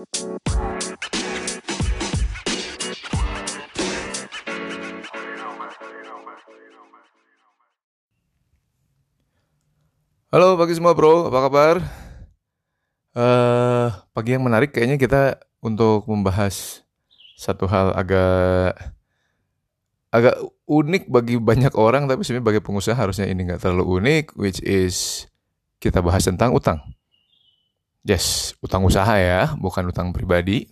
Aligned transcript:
Halo 0.00 0.08
pagi 10.56 10.72
semua 10.72 10.96
bro, 10.96 11.28
apa 11.28 11.38
kabar? 11.44 11.84
Uh, 13.12 13.92
pagi 14.16 14.32
yang 14.32 14.40
menarik 14.40 14.72
kayaknya 14.72 14.96
kita 14.96 15.36
untuk 15.60 16.08
membahas 16.08 16.80
satu 17.36 17.68
hal 17.68 17.92
agak 17.92 18.80
agak 20.08 20.40
unik 20.64 21.12
bagi 21.12 21.36
banyak 21.36 21.76
orang 21.76 22.08
tapi 22.08 22.24
sebenarnya 22.24 22.56
bagi 22.56 22.64
pengusaha 22.64 22.96
harusnya 22.96 23.28
ini 23.28 23.52
nggak 23.52 23.60
terlalu 23.60 24.00
unik 24.00 24.32
which 24.40 24.64
is 24.64 25.28
kita 25.76 26.00
bahas 26.00 26.24
tentang 26.24 26.56
utang. 26.56 26.80
Yes, 28.00 28.56
utang 28.64 28.84
usaha 28.88 29.12
ya, 29.20 29.52
bukan 29.60 29.92
utang 29.92 30.10
pribadi. 30.16 30.64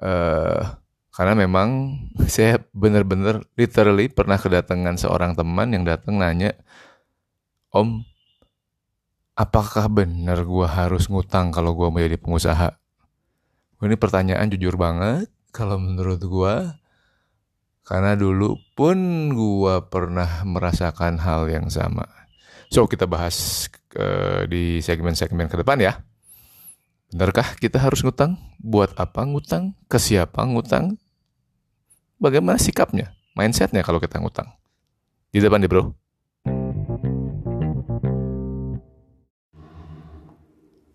Uh, 0.00 0.64
karena 1.12 1.36
memang 1.36 1.98
saya 2.32 2.62
benar-benar 2.72 3.44
literally 3.54 4.08
pernah 4.08 4.40
kedatangan 4.40 4.96
seorang 4.96 5.36
teman 5.36 5.76
yang 5.76 5.84
datang 5.84 6.16
nanya, 6.16 6.56
Om, 7.70 8.02
apakah 9.38 9.86
benar 9.86 10.42
gue 10.42 10.66
harus 10.66 11.06
ngutang 11.06 11.54
kalau 11.54 11.78
gue 11.78 11.86
mau 11.86 12.02
jadi 12.02 12.18
pengusaha? 12.18 12.74
Ini 13.80 13.96
pertanyaan 13.96 14.50
jujur 14.52 14.74
banget 14.74 15.30
kalau 15.54 15.78
menurut 15.78 16.20
gue. 16.20 16.54
Karena 17.86 18.14
dulu 18.14 18.54
pun 18.74 18.98
gue 19.34 19.74
pernah 19.90 20.46
merasakan 20.46 21.18
hal 21.22 21.50
yang 21.50 21.66
sama. 21.70 22.06
So 22.70 22.86
kita 22.86 23.06
bahas 23.10 23.66
uh, 23.98 24.46
di 24.46 24.78
segmen-segmen 24.78 25.50
ke 25.50 25.58
depan 25.58 25.78
ya. 25.78 25.98
Benarkah 27.10 27.58
kita 27.58 27.82
harus 27.82 28.06
ngutang? 28.06 28.38
Buat 28.62 28.94
apa 28.94 29.26
ngutang? 29.26 29.74
Ke 29.90 29.98
siapa 29.98 30.46
ngutang? 30.46 30.94
Bagaimana 32.22 32.54
sikapnya? 32.54 33.18
Mindsetnya 33.34 33.82
kalau 33.82 33.98
kita 33.98 34.22
ngutang? 34.22 34.46
Di 35.34 35.42
depan 35.42 35.58
deh 35.58 35.66
bro. 35.66 35.90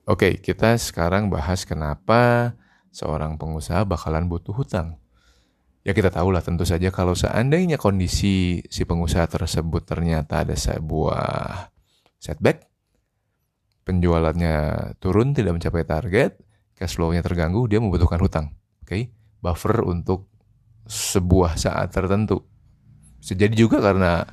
Oke, 0.08 0.40
kita 0.40 0.80
sekarang 0.80 1.28
bahas 1.28 1.68
kenapa 1.68 2.56
seorang 2.96 3.36
pengusaha 3.36 3.84
bakalan 3.84 4.32
butuh 4.32 4.56
hutang. 4.56 4.96
Ya 5.84 5.92
kita 5.92 6.16
tahu 6.16 6.32
lah 6.32 6.40
tentu 6.40 6.64
saja 6.64 6.96
kalau 6.96 7.12
seandainya 7.12 7.76
kondisi 7.76 8.64
si 8.72 8.82
pengusaha 8.88 9.28
tersebut 9.28 9.84
ternyata 9.84 10.48
ada 10.48 10.56
sebuah 10.56 11.68
setback, 12.24 12.72
penjualannya 13.86 14.56
turun 15.00 15.32
tidak 15.32 15.62
mencapai 15.62 15.86
target, 15.86 16.42
cash 16.76 16.98
flow-nya 16.98 17.22
terganggu, 17.22 17.70
dia 17.70 17.80
membutuhkan 17.80 18.20
hutang. 18.20 18.52
Oke, 18.82 19.14
buffer 19.40 19.86
untuk 19.86 20.28
sebuah 20.90 21.56
saat 21.56 21.94
tertentu. 21.94 22.42
Bisa 23.22 23.38
jadi 23.38 23.54
juga 23.54 23.82
karena 23.82 24.26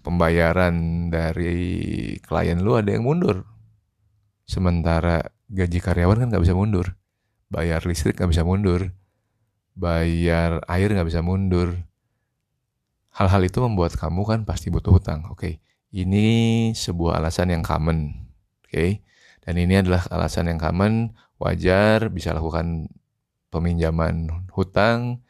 pembayaran 0.00 1.08
dari 1.12 2.16
klien 2.24 2.60
lu 2.60 2.76
ada 2.76 2.92
yang 2.92 3.04
mundur 3.04 3.44
Sementara 4.50 5.30
gaji 5.46 5.78
karyawan 5.78 6.26
kan 6.26 6.28
nggak 6.34 6.42
bisa 6.42 6.58
mundur. 6.58 6.98
Bayar 7.46 7.86
listrik 7.86 8.18
nggak 8.18 8.34
bisa 8.34 8.42
mundur. 8.42 8.90
Bayar 9.78 10.66
air 10.66 10.90
nggak 10.90 11.06
bisa 11.06 11.22
mundur. 11.22 11.86
Hal-hal 13.14 13.46
itu 13.46 13.62
membuat 13.62 13.94
kamu 13.94 14.26
kan 14.26 14.40
pasti 14.42 14.74
butuh 14.74 14.98
hutang. 14.98 15.22
Oke, 15.30 15.38
okay. 15.38 15.54
ini 15.94 16.70
sebuah 16.74 17.22
alasan 17.22 17.54
yang 17.54 17.62
common. 17.62 18.29
Oke, 18.70 18.78
okay. 18.78 18.90
dan 19.42 19.58
ini 19.58 19.82
adalah 19.82 20.06
alasan 20.14 20.46
yang 20.46 20.62
common, 20.62 21.10
wajar, 21.42 22.06
bisa 22.06 22.30
lakukan 22.30 22.86
peminjaman 23.50 24.46
hutang 24.54 25.26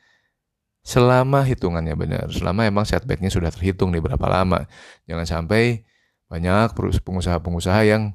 selama 0.84 1.44
hitungannya 1.48 1.96
benar. 1.96 2.28
Selama 2.28 2.68
emang 2.68 2.84
setbacknya 2.84 3.32
sudah 3.32 3.48
terhitung 3.48 3.96
nih 3.96 4.04
berapa 4.04 4.26
lama. 4.28 4.68
Jangan 5.08 5.24
sampai 5.24 5.88
banyak 6.28 6.76
pengusaha-pengusaha 7.00 7.80
yang 7.88 8.12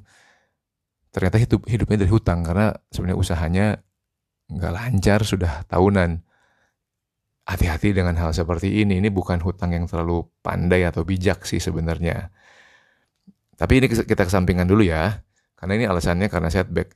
ternyata 1.10 1.42
hidup 1.42 1.66
hidupnya 1.66 2.06
dari 2.06 2.12
hutang 2.12 2.44
karena 2.46 2.70
sebenarnya 2.92 3.18
usahanya 3.18 3.66
nggak 4.46 4.72
lancar 4.72 5.26
sudah 5.26 5.66
tahunan. 5.66 6.22
Hati-hati 7.46 7.94
dengan 7.94 8.18
hal 8.18 8.34
seperti 8.34 8.82
ini. 8.82 8.98
Ini 8.98 9.10
bukan 9.14 9.38
hutang 9.38 9.70
yang 9.70 9.86
terlalu 9.86 10.26
pandai 10.42 10.82
atau 10.82 11.06
bijak 11.06 11.46
sih 11.46 11.62
sebenarnya. 11.62 12.30
Tapi 13.56 13.72
ini 13.80 13.86
kita 13.88 14.28
kesampingkan 14.28 14.68
dulu 14.68 14.84
ya. 14.84 15.24
Karena 15.56 15.72
ini 15.80 15.84
alasannya 15.88 16.28
karena 16.28 16.52
setback. 16.52 16.92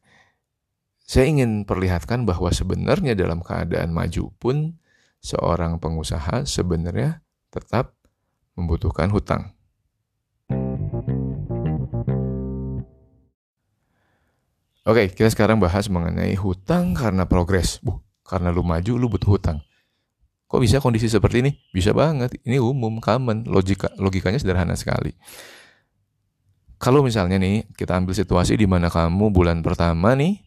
Saya 1.01 1.27
ingin 1.27 1.67
perlihatkan 1.67 2.23
bahwa 2.29 2.53
sebenarnya 2.53 3.19
dalam 3.19 3.43
keadaan 3.43 3.91
maju 3.91 4.31
pun 4.39 4.79
seorang 5.19 5.81
pengusaha 5.83 6.47
sebenarnya 6.47 7.25
tetap 7.51 7.97
membutuhkan 8.55 9.11
hutang. 9.11 9.57
Oke, 14.87 15.13
kita 15.13 15.29
sekarang 15.29 15.61
bahas 15.61 15.93
mengenai 15.93 16.37
hutang 16.41 16.97
karena 16.97 17.29
progres. 17.29 17.79
Bu, 17.85 18.01
karena 18.25 18.49
lu 18.49 18.65
maju, 18.65 18.93
lu 18.97 19.07
butuh 19.13 19.37
hutang. 19.37 19.59
Kok 20.51 20.59
bisa 20.59 20.83
kondisi 20.83 21.07
seperti 21.07 21.47
ini? 21.47 21.53
Bisa 21.71 21.95
banget. 21.95 22.35
Ini 22.43 22.59
umum, 22.59 22.99
common. 22.99 23.47
Logika, 23.47 23.93
logikanya 24.01 24.41
sederhana 24.41 24.75
sekali. 24.75 25.15
Kalau 26.81 27.05
misalnya 27.05 27.37
nih, 27.37 27.69
kita 27.77 28.01
ambil 28.01 28.17
situasi 28.17 28.57
di 28.57 28.65
mana 28.65 28.89
kamu 28.89 29.29
bulan 29.29 29.61
pertama 29.61 30.17
nih, 30.17 30.41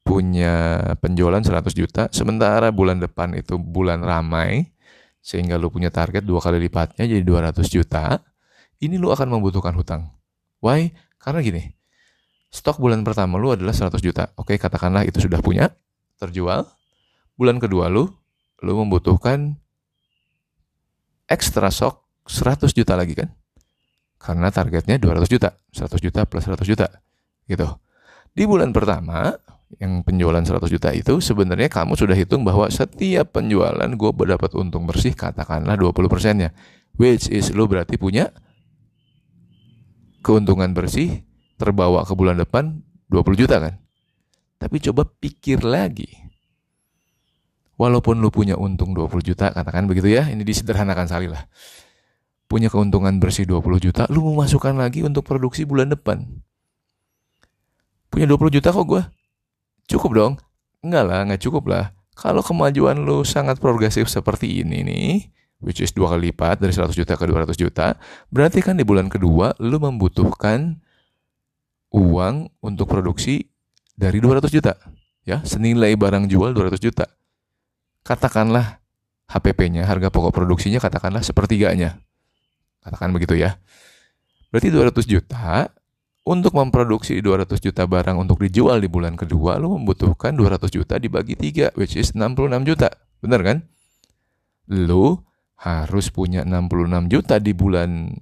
punya 0.00 0.80
penjualan 1.04 1.44
100 1.44 1.76
juta, 1.76 2.08
sementara 2.08 2.72
bulan 2.72 2.96
depan 2.96 3.36
itu 3.36 3.60
bulan 3.60 4.00
ramai, 4.00 4.72
sehingga 5.20 5.60
lu 5.60 5.68
punya 5.68 5.92
target 5.92 6.24
dua 6.24 6.40
kali 6.40 6.56
lipatnya 6.56 7.04
jadi 7.04 7.20
200 7.20 7.68
juta, 7.68 8.16
ini 8.80 8.96
lu 8.96 9.12
akan 9.12 9.28
membutuhkan 9.28 9.76
hutang. 9.76 10.08
Why? 10.64 10.88
Karena 11.20 11.44
gini, 11.44 11.68
stok 12.48 12.80
bulan 12.80 13.04
pertama 13.04 13.36
lu 13.36 13.52
adalah 13.52 13.76
100 13.76 14.00
juta. 14.00 14.32
Oke, 14.40 14.56
katakanlah 14.56 15.04
itu 15.04 15.20
sudah 15.20 15.44
punya, 15.44 15.68
terjual. 16.16 16.64
Bulan 17.36 17.60
kedua 17.60 17.92
lu, 17.92 18.08
lu 18.64 18.72
membutuhkan 18.72 19.60
ekstra 21.28 21.68
stok 21.68 22.08
100 22.24 22.72
juta 22.72 22.96
lagi 22.96 23.12
kan? 23.12 23.28
Karena 24.18 24.50
targetnya 24.50 24.98
200 24.98 25.30
juta, 25.30 25.54
100 25.70 26.02
juta 26.02 26.20
plus 26.26 26.44
100 26.44 26.66
juta. 26.66 26.86
Gitu. 27.46 27.66
Di 28.34 28.44
bulan 28.44 28.74
pertama, 28.74 29.34
yang 29.76 30.00
penjualan 30.00 30.40
100 30.40 30.64
juta 30.68 30.90
itu 30.96 31.20
sebenarnya 31.20 31.68
kamu 31.70 31.92
sudah 31.92 32.16
hitung 32.16 32.42
bahwa 32.42 32.66
setiap 32.72 33.36
penjualan 33.36 33.86
gue 33.86 34.10
berdapat 34.16 34.56
untung 34.56 34.88
bersih 34.88 35.12
katakanlah 35.12 35.76
20 35.76 35.92
persennya. 36.08 36.50
Which 36.98 37.30
is 37.30 37.52
lu 37.54 37.68
berarti 37.68 38.00
punya 38.00 38.32
keuntungan 40.24 40.72
bersih 40.72 41.22
terbawa 41.60 42.02
ke 42.02 42.12
bulan 42.16 42.40
depan 42.40 42.80
20 43.12 43.40
juta 43.44 43.60
kan. 43.60 43.78
Tapi 44.58 44.76
coba 44.82 45.06
pikir 45.06 45.62
lagi. 45.62 46.10
Walaupun 47.78 48.18
lu 48.18 48.34
punya 48.34 48.58
untung 48.58 48.90
20 48.90 49.22
juta, 49.22 49.54
katakan 49.54 49.86
begitu 49.86 50.10
ya, 50.10 50.26
ini 50.26 50.42
disederhanakan 50.42 51.06
sekali 51.06 51.30
lah. 51.30 51.46
Punya 52.48 52.72
keuntungan 52.72 53.20
bersih 53.20 53.44
20 53.44 53.76
juta, 53.76 54.08
lu 54.08 54.24
mau 54.24 54.40
masukkan 54.40 54.72
lagi 54.72 55.04
untuk 55.04 55.28
produksi 55.28 55.68
bulan 55.68 55.92
depan. 55.92 56.24
Punya 58.08 58.24
20 58.24 58.56
juta 58.56 58.72
kok 58.72 58.88
gue? 58.88 59.02
Cukup 59.84 60.10
dong? 60.16 60.32
Enggak 60.80 61.04
lah, 61.04 61.20
nggak 61.28 61.44
cukup 61.44 61.68
lah. 61.68 61.92
Kalau 62.16 62.40
kemajuan 62.40 63.04
lu 63.04 63.20
sangat 63.22 63.60
progresif 63.60 64.08
seperti 64.08 64.64
ini 64.64 64.80
nih, 64.80 65.12
which 65.60 65.84
is 65.84 65.92
dua 65.92 66.16
kali 66.16 66.32
lipat 66.32 66.58
dari 66.58 66.72
100 66.72 66.96
juta 66.96 67.14
ke 67.14 67.24
200 67.28 67.52
juta, 67.54 68.00
berarti 68.32 68.64
kan 68.64 68.80
di 68.80 68.82
bulan 68.82 69.12
kedua 69.12 69.52
lu 69.60 69.76
membutuhkan 69.76 70.80
uang 71.92 72.48
untuk 72.64 72.88
produksi 72.88 73.52
dari 73.92 74.24
200 74.24 74.48
juta. 74.48 74.72
Ya, 75.28 75.44
senilai 75.44 75.92
barang 76.00 76.32
jual 76.32 76.56
200 76.56 76.80
juta. 76.80 77.04
Katakanlah 78.02 78.80
HPP-nya, 79.28 79.84
harga 79.84 80.08
pokok 80.08 80.32
produksinya 80.32 80.80
katakanlah 80.80 81.20
sepertiganya. 81.20 82.00
Katakan 82.88 83.12
begitu 83.12 83.36
ya. 83.36 83.60
Berarti 84.48 84.72
200 84.72 85.04
juta 85.04 85.68
untuk 86.24 86.56
memproduksi 86.56 87.20
200 87.20 87.60
juta 87.60 87.84
barang 87.84 88.16
untuk 88.16 88.40
dijual 88.40 88.80
di 88.80 88.88
bulan 88.88 89.16
kedua, 89.16 89.60
lo 89.60 89.76
membutuhkan 89.76 90.32
200 90.32 90.72
juta 90.72 90.96
dibagi 90.96 91.36
3, 91.36 91.76
which 91.76 92.00
is 92.00 92.16
66 92.16 92.64
juta. 92.64 92.88
Bener 93.20 93.40
kan? 93.44 93.56
Lo 94.72 95.28
harus 95.60 96.08
punya 96.08 96.48
66 96.48 97.12
juta 97.12 97.36
di 97.36 97.52
bulan 97.52 98.12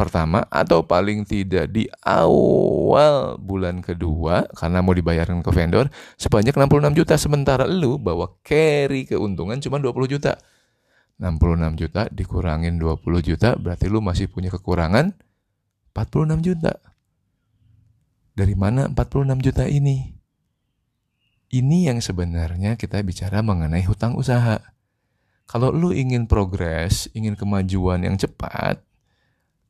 pertama 0.00 0.40
atau 0.48 0.80
paling 0.80 1.28
tidak 1.28 1.68
di 1.68 1.84
awal 2.00 3.36
bulan 3.36 3.84
kedua 3.84 4.48
karena 4.56 4.80
mau 4.80 4.96
dibayarkan 4.96 5.44
ke 5.44 5.52
vendor 5.52 5.92
sebanyak 6.16 6.56
66 6.56 6.96
juta 6.96 7.14
sementara 7.20 7.68
lu 7.68 8.00
bawa 8.00 8.40
carry 8.40 9.04
keuntungan 9.04 9.60
cuma 9.60 9.76
20 9.76 10.08
juta 10.08 10.40
66 11.20 11.76
juta 11.76 12.08
dikurangin 12.08 12.80
20 12.80 13.04
juta 13.20 13.52
berarti 13.60 13.86
lu 13.92 14.00
masih 14.00 14.32
punya 14.32 14.48
kekurangan 14.48 15.12
46 15.92 16.40
juta 16.40 16.72
dari 18.32 18.56
mana 18.56 18.88
46 18.88 19.44
juta 19.44 19.68
ini 19.68 20.16
Ini 21.50 21.90
yang 21.90 21.98
sebenarnya 21.98 22.78
kita 22.78 23.02
bicara 23.02 23.42
mengenai 23.42 23.82
hutang 23.82 24.14
usaha. 24.14 24.62
Kalau 25.50 25.74
lu 25.74 25.90
ingin 25.90 26.30
progres, 26.30 27.10
ingin 27.10 27.34
kemajuan 27.34 28.06
yang 28.06 28.14
cepat, 28.14 28.78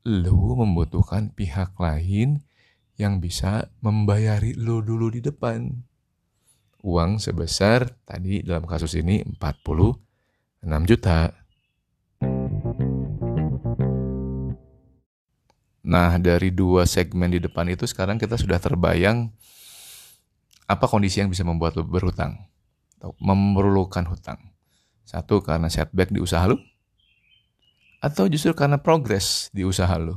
lu 0.04 0.60
membutuhkan 0.60 1.32
pihak 1.32 1.72
lain 1.80 2.44
yang 3.00 3.16
bisa 3.16 3.72
membayari 3.80 4.52
lu 4.52 4.84
dulu 4.84 5.08
di 5.08 5.24
depan. 5.24 5.72
Uang 6.84 7.16
sebesar 7.16 7.96
tadi 8.04 8.44
dalam 8.44 8.68
kasus 8.68 8.92
ini 9.00 9.24
46 9.40 10.68
juta. 10.84 11.39
Nah, 15.90 16.22
dari 16.22 16.54
dua 16.54 16.86
segmen 16.86 17.34
di 17.34 17.42
depan 17.42 17.66
itu 17.66 17.82
sekarang 17.82 18.14
kita 18.14 18.38
sudah 18.38 18.62
terbayang 18.62 19.34
apa 20.70 20.86
kondisi 20.86 21.18
yang 21.18 21.26
bisa 21.26 21.42
membuat 21.42 21.74
lu 21.74 21.82
berhutang 21.82 22.46
atau 22.94 23.10
memerlukan 23.18 24.06
hutang. 24.06 24.38
Satu 25.02 25.42
karena 25.42 25.66
setback 25.66 26.14
di 26.14 26.22
usaha 26.22 26.46
lu 26.46 26.54
atau 27.98 28.30
justru 28.30 28.54
karena 28.54 28.78
progres 28.78 29.50
di 29.50 29.66
usaha 29.66 29.90
lu. 29.98 30.14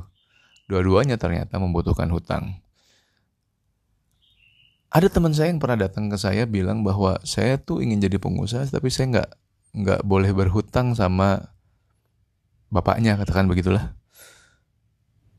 Dua-duanya 0.70 1.18
ternyata 1.18 1.58
membutuhkan 1.58 2.06
hutang. 2.14 2.62
Ada 4.94 5.10
teman 5.10 5.34
saya 5.34 5.50
yang 5.50 5.58
pernah 5.58 5.90
datang 5.90 6.06
ke 6.06 6.14
saya 6.14 6.46
bilang 6.46 6.86
bahwa 6.86 7.18
saya 7.26 7.58
tuh 7.58 7.82
ingin 7.82 7.98
jadi 7.98 8.22
pengusaha 8.22 8.70
tapi 8.70 8.94
saya 8.94 9.10
nggak 9.10 9.30
nggak 9.74 10.00
boleh 10.06 10.30
berhutang 10.30 10.94
sama 10.94 11.50
bapaknya 12.70 13.18
katakan 13.18 13.50
begitulah. 13.50 14.03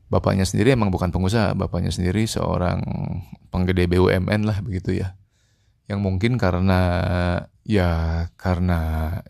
Bapaknya 0.06 0.46
sendiri 0.46 0.70
emang 0.78 0.94
bukan 0.94 1.10
pengusaha, 1.10 1.58
bapaknya 1.58 1.90
sendiri 1.90 2.30
seorang 2.30 2.78
penggede 3.50 3.90
BUMN 3.90 4.46
lah 4.46 4.62
begitu 4.62 4.94
ya. 4.94 5.18
Yang 5.90 6.00
mungkin 6.02 6.32
karena 6.38 6.80
ya 7.66 7.90
karena 8.38 8.78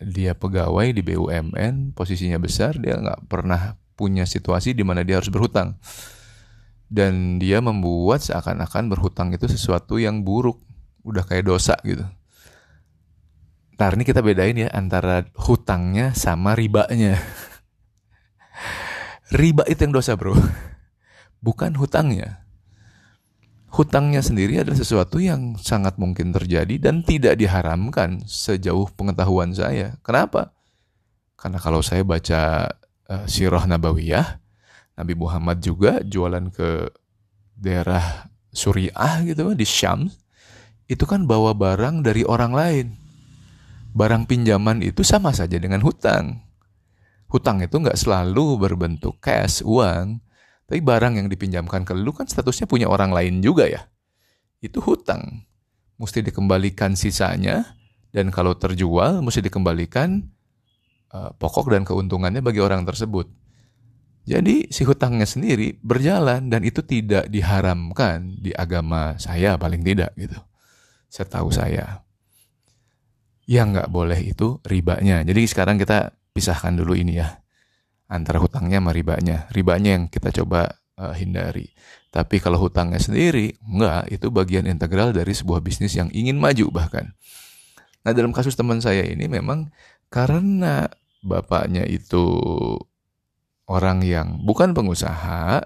dia 0.05 0.37
pegawai 0.37 0.93
di 0.93 1.01
BUMN 1.01 1.97
posisinya 1.97 2.37
besar 2.37 2.77
dia 2.77 3.01
nggak 3.01 3.25
pernah 3.25 3.73
punya 3.97 4.29
situasi 4.29 4.77
di 4.77 4.85
mana 4.85 5.01
dia 5.01 5.17
harus 5.17 5.33
berhutang. 5.33 5.81
Dan 6.87 7.41
dia 7.41 7.59
membuat 7.59 8.23
seakan-akan 8.23 8.87
berhutang 8.87 9.33
itu 9.33 9.49
sesuatu 9.49 9.97
yang 9.97 10.21
buruk 10.21 10.61
udah 11.01 11.25
kayak 11.25 11.49
dosa 11.49 11.73
gitu. 11.81 12.05
Ntar 13.77 13.93
ini 13.97 14.05
kita 14.05 14.25
bedain 14.25 14.57
ya 14.57 14.69
antara 14.73 15.25
hutangnya 15.37 16.13
sama 16.13 16.53
ribanya 16.53 17.17
riba 19.33 19.63
itu 19.67 19.83
yang 19.83 19.93
dosa 19.95 20.15
bro 20.15 20.35
bukan 21.45 21.75
hutangnya 21.75 22.47
hutangnya 23.77 24.23
sendiri 24.23 24.63
adalah 24.63 24.79
sesuatu 24.79 25.19
yang 25.19 25.59
sangat 25.59 25.99
mungkin 25.99 26.31
terjadi 26.31 26.79
dan 26.79 27.03
tidak 27.03 27.35
diharamkan 27.37 28.23
sejauh 28.23 28.87
pengetahuan 28.95 29.51
saya. 29.51 29.99
Kenapa? 30.01 30.55
Karena 31.37 31.59
kalau 31.61 31.83
saya 31.83 32.01
baca 32.01 32.71
uh, 33.11 33.25
Sirah 33.27 33.67
Nabawiyah, 33.67 34.39
Nabi 34.97 35.13
Muhammad 35.13 35.61
juga 35.61 36.01
jualan 36.01 36.49
ke 36.49 36.89
daerah 37.53 38.31
Suriah 38.49 39.21
gitu 39.27 39.53
di 39.53 39.67
Syam, 39.67 40.09
itu 40.89 41.03
kan 41.05 41.29
bawa 41.29 41.53
barang 41.53 42.01
dari 42.01 42.25
orang 42.25 42.53
lain. 42.55 42.87
Barang 43.93 44.25
pinjaman 44.25 44.81
itu 44.81 45.05
sama 45.05 45.33
saja 45.33 45.57
dengan 45.61 45.81
hutang. 45.85 46.46
Hutang 47.27 47.59
itu 47.59 47.75
nggak 47.75 47.99
selalu 47.99 48.55
berbentuk 48.55 49.19
cash, 49.19 49.59
uang, 49.63 50.23
tapi 50.67 50.79
barang 50.83 51.15
yang 51.15 51.27
dipinjamkan 51.31 51.87
ke 51.87 51.95
lu 51.95 52.11
kan 52.11 52.27
statusnya 52.27 52.67
punya 52.67 52.87
orang 52.91 53.15
lain 53.15 53.39
juga 53.39 53.67
ya. 53.67 53.87
Itu 54.59 54.83
hutang. 54.83 55.47
Mesti 55.95 56.23
dikembalikan 56.23 56.95
sisanya 56.99 57.77
dan 58.11 58.31
kalau 58.31 58.55
terjual 58.55 59.23
mesti 59.23 59.39
dikembalikan 59.43 60.27
uh, 61.15 61.31
pokok 61.39 61.71
dan 61.71 61.87
keuntungannya 61.87 62.43
bagi 62.43 62.59
orang 62.59 62.83
tersebut. 62.83 63.31
Jadi 64.27 64.67
si 64.67 64.83
hutangnya 64.83 65.23
sendiri 65.23 65.79
berjalan 65.79 66.51
dan 66.51 66.59
itu 66.67 66.83
tidak 66.83 67.31
diharamkan 67.31 68.35
di 68.43 68.51
agama 68.51 69.15
saya 69.15 69.55
paling 69.55 69.79
tidak 69.87 70.11
gitu. 70.19 70.35
Setahu 71.07 71.47
saya. 71.47 72.03
Yang 73.47 73.67
nggak 73.71 73.89
boleh 73.89 74.19
itu 74.19 74.59
ribanya. 74.67 75.23
Jadi 75.23 75.47
sekarang 75.47 75.79
kita 75.79 76.11
pisahkan 76.37 76.77
dulu 76.77 76.93
ini 76.93 77.17
ya 77.17 77.41
antara 78.05 78.37
hutangnya 78.37 78.77
sama 78.77 78.93
ribanya. 78.93 79.49
Ribanya 79.49 79.97
yang 79.97 80.05
kita 80.05 80.29
coba 80.29 80.77
uh, 81.01 81.17
hindari. 81.17 81.73
Tapi 82.13 82.37
kalau 82.37 82.61
hutangnya 82.61 83.01
sendiri, 83.01 83.57
enggak, 83.65 84.05
itu 84.13 84.29
bagian 84.29 84.69
integral 84.69 85.09
dari 85.17 85.33
sebuah 85.33 85.65
bisnis 85.65 85.97
yang 85.97 86.13
ingin 86.13 86.37
maju 86.37 86.69
bahkan. 86.69 87.17
Nah 88.05 88.13
dalam 88.13 88.29
kasus 88.29 88.53
teman 88.53 88.77
saya 88.77 89.01
ini 89.01 89.25
memang 89.25 89.73
karena 90.13 90.85
bapaknya 91.25 91.83
itu 91.89 92.23
orang 93.67 94.05
yang 94.05 94.45
bukan 94.45 94.71
pengusaha, 94.77 95.65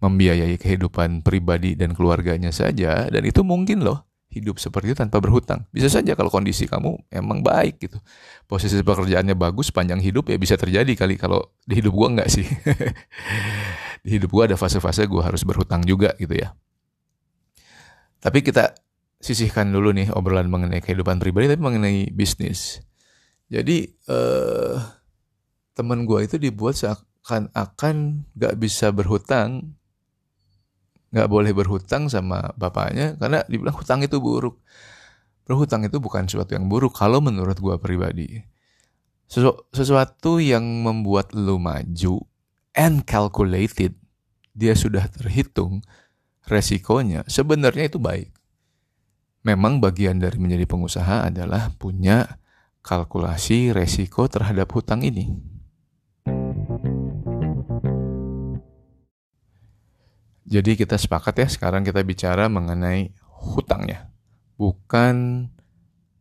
membiayai 0.00 0.60
kehidupan 0.60 1.24
pribadi 1.24 1.74
dan 1.74 1.96
keluarganya 1.96 2.52
saja, 2.54 3.08
dan 3.08 3.22
itu 3.24 3.42
mungkin 3.42 3.82
loh 3.82 4.09
hidup 4.30 4.62
seperti 4.62 4.94
itu 4.94 4.96
tanpa 4.96 5.18
berhutang. 5.18 5.66
Bisa 5.74 5.90
saja 5.90 6.14
kalau 6.14 6.30
kondisi 6.30 6.70
kamu 6.70 7.10
emang 7.10 7.42
baik 7.42 7.82
gitu. 7.82 7.98
Posisi 8.46 8.78
pekerjaannya 8.78 9.34
bagus, 9.34 9.74
panjang 9.74 9.98
hidup 9.98 10.30
ya 10.30 10.38
bisa 10.38 10.54
terjadi 10.54 10.90
kali 10.94 11.18
kalau 11.18 11.42
di 11.66 11.82
hidup 11.82 11.90
gua 11.90 12.08
enggak 12.14 12.30
sih. 12.30 12.46
di 14.06 14.08
hidup 14.14 14.30
gua 14.30 14.46
ada 14.46 14.54
fase-fase 14.54 15.10
gua 15.10 15.26
harus 15.26 15.42
berhutang 15.42 15.82
juga 15.82 16.14
gitu 16.16 16.30
ya. 16.30 16.54
Tapi 18.22 18.38
kita 18.46 18.70
sisihkan 19.20 19.68
dulu 19.68 19.90
nih 19.92 20.14
obrolan 20.14 20.46
mengenai 20.46 20.78
kehidupan 20.80 21.18
pribadi 21.18 21.50
tapi 21.50 21.60
mengenai 21.60 22.14
bisnis. 22.14 22.78
Jadi 23.50 23.90
eh, 23.90 24.76
teman 25.74 26.06
gua 26.06 26.22
itu 26.22 26.38
dibuat 26.38 26.78
seakan-akan 26.78 28.30
gak 28.38 28.54
bisa 28.62 28.94
berhutang 28.94 29.74
nggak 31.10 31.28
boleh 31.30 31.50
berhutang 31.50 32.06
sama 32.06 32.54
bapaknya 32.54 33.18
karena 33.18 33.42
dibilang 33.50 33.74
hutang 33.74 34.00
itu 34.06 34.22
buruk. 34.22 34.62
Berhutang 35.42 35.82
itu 35.82 35.98
bukan 35.98 36.30
sesuatu 36.30 36.54
yang 36.54 36.70
buruk 36.70 36.94
kalau 36.94 37.18
menurut 37.18 37.58
gue 37.58 37.76
pribadi. 37.82 38.38
Sesu 39.30 39.54
sesuatu 39.74 40.38
yang 40.42 40.62
membuat 40.62 41.34
lu 41.34 41.58
maju 41.58 42.22
and 42.74 43.02
calculated, 43.06 43.94
dia 44.54 44.74
sudah 44.74 45.06
terhitung 45.10 45.82
resikonya, 46.46 47.26
sebenarnya 47.30 47.90
itu 47.90 47.98
baik. 48.02 48.30
Memang 49.46 49.78
bagian 49.80 50.20
dari 50.20 50.36
menjadi 50.36 50.66
pengusaha 50.66 51.30
adalah 51.30 51.72
punya 51.78 52.38
kalkulasi 52.84 53.72
resiko 53.72 54.28
terhadap 54.28 54.68
hutang 54.74 55.00
ini. 55.00 55.32
Jadi 60.50 60.74
kita 60.74 60.98
sepakat 60.98 61.34
ya 61.38 61.46
sekarang 61.46 61.86
kita 61.86 62.02
bicara 62.02 62.50
mengenai 62.50 63.14
hutangnya. 63.38 64.10
Bukan 64.58 65.46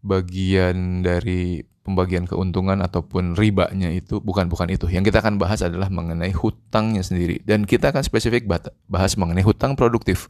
bagian 0.05 1.01
dari 1.01 1.65
pembagian 1.81 2.29
keuntungan 2.29 2.77
ataupun 2.85 3.33
ribanya 3.33 3.89
itu 3.89 4.21
bukan 4.21 4.45
bukan 4.45 4.69
itu. 4.69 4.85
Yang 4.85 5.09
kita 5.09 5.25
akan 5.25 5.41
bahas 5.41 5.65
adalah 5.65 5.89
mengenai 5.89 6.29
hutangnya 6.29 7.01
sendiri 7.01 7.41
dan 7.41 7.65
kita 7.65 7.89
akan 7.89 8.05
spesifik 8.05 8.45
bahas 8.85 9.17
mengenai 9.17 9.41
hutang 9.41 9.73
produktif, 9.73 10.29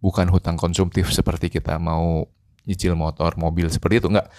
bukan 0.00 0.32
hutang 0.32 0.56
konsumtif 0.56 1.12
seperti 1.12 1.52
kita 1.52 1.76
mau 1.76 2.24
nyicil 2.64 2.96
motor, 2.96 3.36
mobil 3.36 3.68
seperti 3.68 4.00
itu 4.00 4.08
enggak. 4.08 4.32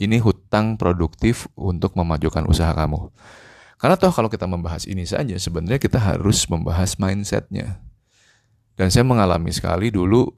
Ini 0.00 0.16
hutang 0.24 0.80
produktif 0.80 1.44
untuk 1.60 1.92
memajukan 1.92 2.48
usaha 2.48 2.72
kamu. 2.72 3.12
Karena 3.76 4.00
toh 4.00 4.08
kalau 4.08 4.32
kita 4.32 4.48
membahas 4.48 4.88
ini 4.88 5.04
saja 5.04 5.36
sebenarnya 5.36 5.76
kita 5.76 6.00
harus 6.00 6.48
membahas 6.48 6.96
mindsetnya 6.96 7.84
dan 8.76 8.92
saya 8.92 9.08
mengalami 9.08 9.50
sekali 9.50 9.88
dulu 9.88 10.28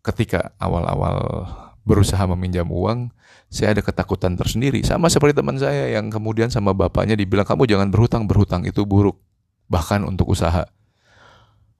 ketika 0.00 0.56
awal-awal 0.56 1.44
berusaha 1.84 2.20
meminjam 2.32 2.68
uang, 2.68 3.12
saya 3.48 3.76
ada 3.76 3.84
ketakutan 3.84 4.36
tersendiri. 4.36 4.80
Sama 4.84 5.08
seperti 5.12 5.40
teman 5.40 5.56
saya 5.56 5.92
yang 6.00 6.08
kemudian 6.08 6.48
sama 6.48 6.72
bapaknya 6.72 7.16
dibilang, 7.16 7.44
kamu 7.44 7.68
jangan 7.68 7.88
berhutang, 7.88 8.24
berhutang 8.24 8.64
itu 8.64 8.84
buruk. 8.88 9.20
Bahkan 9.68 10.04
untuk 10.04 10.32
usaha. 10.32 10.64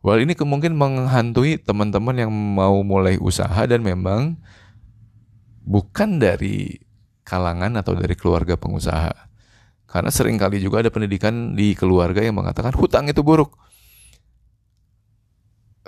Well 0.05 0.21
ini 0.21 0.37
kemungkinan 0.37 0.77
menghantui 0.77 1.61
teman-teman 1.61 2.17
yang 2.17 2.31
mau 2.31 2.85
mulai 2.85 3.19
usaha 3.19 3.65
dan 3.67 3.83
memang 3.83 4.39
bukan 5.65 6.21
dari 6.21 6.81
kalangan 7.25 7.77
atau 7.81 7.97
dari 7.97 8.13
keluarga 8.17 8.57
pengusaha. 8.57 9.13
Karena 9.89 10.13
sering 10.13 10.37
kali 10.37 10.61
juga 10.61 10.85
ada 10.85 10.93
pendidikan 10.93 11.57
di 11.57 11.73
keluarga 11.73 12.21
yang 12.21 12.37
mengatakan 12.37 12.77
hutang 12.77 13.09
itu 13.09 13.25
buruk 13.25 13.57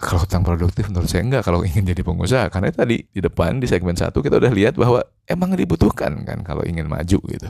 kalau 0.01 0.25
hutang 0.25 0.41
produktif 0.41 0.89
menurut 0.89 1.13
saya 1.13 1.21
enggak 1.21 1.45
kalau 1.45 1.61
ingin 1.61 1.85
jadi 1.85 2.01
pengusaha 2.01 2.49
karena 2.49 2.73
tadi 2.73 3.05
di 3.05 3.21
depan 3.21 3.61
di 3.61 3.69
segmen 3.69 3.93
satu 3.93 4.25
kita 4.25 4.41
udah 4.41 4.49
lihat 4.49 4.75
bahwa 4.81 5.05
emang 5.29 5.53
dibutuhkan 5.53 6.25
kan 6.25 6.41
kalau 6.41 6.65
ingin 6.65 6.89
maju 6.89 7.19
gitu. 7.29 7.49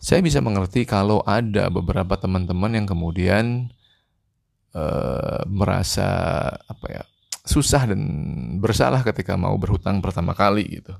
Saya 0.00 0.24
bisa 0.24 0.40
mengerti 0.40 0.88
kalau 0.88 1.20
ada 1.28 1.68
beberapa 1.68 2.16
teman-teman 2.16 2.72
yang 2.72 2.86
kemudian 2.88 3.68
uh, 4.72 5.44
merasa 5.44 6.08
apa 6.48 6.86
ya 6.88 7.02
susah 7.44 7.92
dan 7.92 8.00
bersalah 8.56 9.04
ketika 9.04 9.36
mau 9.36 9.52
berhutang 9.60 10.00
pertama 10.00 10.32
kali 10.32 10.80
gitu. 10.80 10.96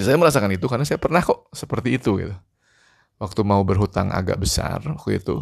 Saya 0.00 0.16
merasakan 0.16 0.56
itu 0.56 0.64
karena 0.64 0.88
saya 0.88 0.96
pernah 0.96 1.20
kok 1.20 1.52
seperti 1.52 2.00
itu 2.00 2.16
gitu. 2.24 2.36
Waktu 3.16 3.40
mau 3.48 3.64
berhutang 3.64 4.12
agak 4.12 4.36
besar 4.44 4.84
waktu 4.84 5.20
itu, 5.20 5.40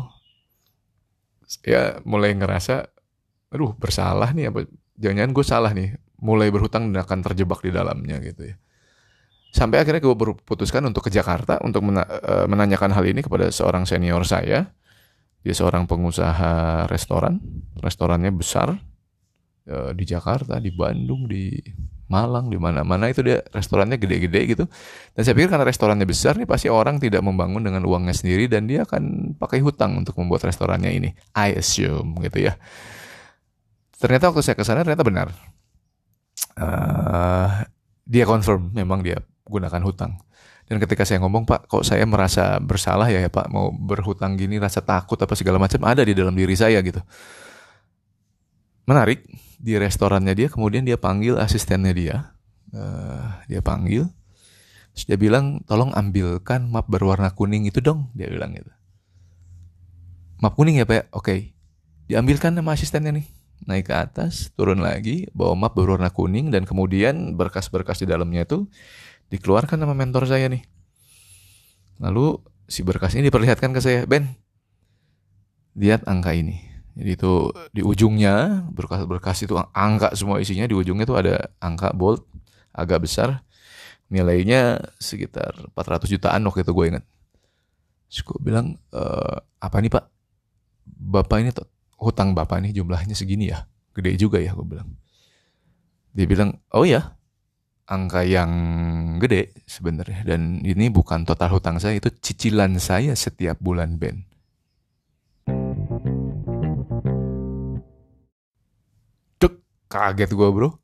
ya 1.66 1.98
mulai 2.06 2.30
ngerasa, 2.38 2.86
aduh 3.50 3.74
bersalah 3.74 4.30
nih 4.30 4.50
apa 4.50 4.70
jangan-jangan 4.94 5.32
gue 5.34 5.44
salah 5.46 5.72
nih, 5.74 5.98
mulai 6.22 6.54
berhutang 6.54 6.94
dan 6.94 7.02
akan 7.02 7.18
terjebak 7.26 7.58
di 7.66 7.74
dalamnya 7.74 8.22
gitu 8.22 8.54
ya. 8.54 8.56
Sampai 9.50 9.82
akhirnya 9.82 10.02
gue 10.02 10.14
berputuskan 10.14 10.86
untuk 10.86 11.06
ke 11.06 11.10
Jakarta 11.10 11.58
untuk 11.62 11.82
eh, 11.90 12.46
menanyakan 12.46 12.94
hal 12.94 13.04
ini 13.06 13.22
kepada 13.22 13.50
seorang 13.50 13.86
senior 13.86 14.22
saya. 14.22 14.70
Dia 15.44 15.52
seorang 15.52 15.84
pengusaha 15.84 16.88
restoran, 16.88 17.36
restorannya 17.82 18.32
besar, 18.32 18.80
Eh, 19.64 19.96
di 19.96 20.04
Jakarta, 20.04 20.60
di 20.60 20.68
Bandung, 20.68 21.24
di 21.24 21.56
Malang, 22.14 22.46
di 22.46 22.54
mana-mana 22.54 23.10
itu 23.10 23.26
dia 23.26 23.42
restorannya 23.50 23.98
gede-gede 23.98 24.40
gitu. 24.54 24.64
Dan 25.18 25.22
saya 25.26 25.34
pikir 25.34 25.50
karena 25.50 25.66
restorannya 25.66 26.06
besar 26.06 26.38
nih 26.38 26.46
pasti 26.46 26.70
orang 26.70 27.02
tidak 27.02 27.26
membangun 27.26 27.66
dengan 27.66 27.82
uangnya 27.82 28.14
sendiri 28.14 28.46
dan 28.46 28.70
dia 28.70 28.86
akan 28.86 29.34
pakai 29.34 29.58
hutang 29.58 29.98
untuk 29.98 30.14
membuat 30.22 30.46
restorannya 30.46 30.94
ini. 30.94 31.10
I 31.34 31.58
assume 31.58 32.22
gitu 32.22 32.46
ya. 32.46 32.54
Ternyata 33.98 34.30
waktu 34.30 34.46
saya 34.46 34.54
ke 34.54 34.62
sana 34.62 34.86
ternyata 34.86 35.02
benar. 35.02 35.28
Uh, 36.54 37.66
dia 38.06 38.22
confirm 38.30 38.70
memang 38.70 39.02
dia 39.02 39.18
gunakan 39.42 39.82
hutang. 39.82 40.14
Dan 40.64 40.80
ketika 40.80 41.04
saya 41.04 41.20
ngomong, 41.20 41.44
Pak, 41.44 41.68
kok 41.68 41.84
saya 41.84 42.08
merasa 42.08 42.56
bersalah 42.56 43.12
ya, 43.12 43.20
ya 43.20 43.28
Pak, 43.28 43.52
mau 43.52 43.68
berhutang 43.68 44.32
gini, 44.40 44.56
rasa 44.56 44.80
takut 44.80 45.20
apa 45.20 45.36
segala 45.36 45.60
macam 45.60 45.76
ada 45.84 46.00
di 46.00 46.16
dalam 46.16 46.32
diri 46.32 46.56
saya 46.56 46.80
gitu. 46.80 47.04
Menarik, 48.88 49.28
di 49.64 49.80
restorannya 49.80 50.36
dia 50.36 50.52
kemudian 50.52 50.84
dia 50.84 51.00
panggil 51.00 51.40
asistennya 51.40 51.96
dia. 51.96 52.16
Uh, 52.68 53.32
dia 53.48 53.64
panggil. 53.64 54.12
Terus 54.92 55.04
dia 55.08 55.16
bilang 55.16 55.64
tolong 55.64 55.88
ambilkan 55.96 56.68
map 56.68 56.84
berwarna 56.84 57.32
kuning 57.32 57.64
itu 57.64 57.80
dong 57.80 58.12
dia 58.12 58.28
bilang 58.28 58.52
gitu. 58.52 58.68
Map 60.44 60.52
kuning 60.52 60.76
ya 60.76 60.84
pak? 60.84 61.08
Oke. 61.16 61.24
Okay. 61.24 61.40
diambilkan 62.04 62.52
sama 62.52 62.76
asistennya 62.76 63.16
nih. 63.16 63.24
Naik 63.64 63.88
ke 63.88 63.96
atas 63.96 64.52
turun 64.52 64.84
lagi 64.84 65.24
bawa 65.32 65.56
map 65.56 65.72
berwarna 65.72 66.12
kuning 66.12 66.52
dan 66.52 66.68
kemudian 66.68 67.32
berkas-berkas 67.32 68.04
di 68.04 68.06
dalamnya 68.12 68.44
itu 68.44 68.68
dikeluarkan 69.32 69.80
sama 69.80 69.96
mentor 69.96 70.28
saya 70.28 70.52
nih. 70.52 70.60
Lalu 72.04 72.36
si 72.68 72.84
berkas 72.84 73.16
ini 73.16 73.32
diperlihatkan 73.32 73.72
ke 73.72 73.80
saya 73.80 74.04
Ben 74.04 74.36
lihat 75.72 76.04
angka 76.04 76.36
ini 76.36 76.73
jadi 76.94 77.10
itu 77.18 77.32
di 77.74 77.82
ujungnya 77.82 78.66
berkas-berkas 78.70 79.50
itu 79.50 79.58
angka 79.74 80.14
semua 80.14 80.38
isinya 80.38 80.66
di 80.70 80.78
ujungnya 80.78 81.02
itu 81.02 81.16
ada 81.18 81.50
angka 81.58 81.90
bold 81.90 82.22
agak 82.70 83.02
besar 83.02 83.42
nilainya 84.14 84.78
sekitar 85.02 85.74
400 85.74 86.06
jutaan 86.06 86.46
waktu 86.46 86.62
itu 86.62 86.72
gue 86.74 86.86
ingat. 86.94 87.04
Terus 88.06 88.22
bilang 88.38 88.78
e, 88.94 89.02
apa 89.58 89.76
nih 89.82 89.90
pak? 89.90 90.04
Bapak 90.84 91.36
ini 91.40 91.50
hutang 91.98 92.36
bapak 92.36 92.60
nih 92.62 92.72
jumlahnya 92.76 93.16
segini 93.16 93.50
ya, 93.50 93.64
gede 93.96 94.14
juga 94.20 94.38
ya 94.38 94.52
gue 94.52 94.62
bilang. 94.62 94.88
Dia 96.14 96.26
bilang 96.30 96.50
oh 96.70 96.86
ya 96.86 97.16
angka 97.90 98.22
yang 98.22 98.50
gede 99.18 99.50
sebenarnya 99.66 100.24
dan 100.24 100.62
ini 100.62 100.88
bukan 100.88 101.26
total 101.26 101.58
hutang 101.58 101.82
saya 101.82 101.98
itu 101.98 102.08
cicilan 102.08 102.78
saya 102.78 103.18
setiap 103.18 103.58
bulan 103.58 103.98
Ben. 103.98 104.22
Kaget 109.94 110.34
gue 110.34 110.48
bro. 110.50 110.74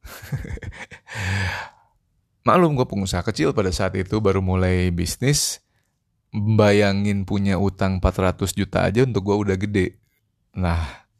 Maklum 2.46 2.78
gue 2.78 2.86
pengusaha 2.86 3.26
kecil 3.26 3.50
pada 3.50 3.74
saat 3.74 3.98
itu 3.98 4.22
baru 4.22 4.38
mulai 4.38 4.94
bisnis. 4.94 5.66
Bayangin 6.30 7.26
punya 7.26 7.58
utang 7.58 7.98
400 7.98 8.54
juta 8.54 8.86
aja 8.86 9.02
untuk 9.02 9.26
gue 9.26 9.34
udah 9.34 9.58
gede. 9.58 9.98
Nah, 10.54 11.10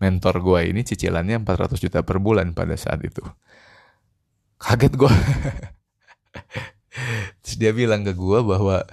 mentor 0.00 0.40
gue 0.40 0.72
ini 0.72 0.88
cicilannya 0.88 1.44
400 1.44 1.84
juta 1.84 2.00
per 2.00 2.16
bulan 2.16 2.56
pada 2.56 2.80
saat 2.80 3.04
itu. 3.04 3.20
Kaget 4.56 4.96
gue. 4.96 5.12
Terus 7.44 7.56
dia 7.60 7.76
bilang 7.76 8.08
ke 8.08 8.16
gue 8.16 8.40
bahwa, 8.40 8.88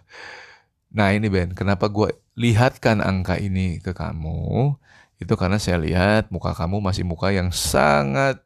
nah 0.91 1.15
ini 1.15 1.31
Ben, 1.31 1.55
kenapa 1.55 1.87
gue 1.87 2.19
lihatkan 2.35 2.99
angka 2.99 3.39
ini 3.39 3.79
ke 3.79 3.95
kamu? 3.95 4.75
Itu 5.21 5.37
karena 5.37 5.61
saya 5.61 5.77
lihat 5.77 6.33
muka 6.33 6.57
kamu 6.57 6.81
masih 6.81 7.05
muka 7.05 7.29
yang 7.29 7.53
sangat 7.53 8.41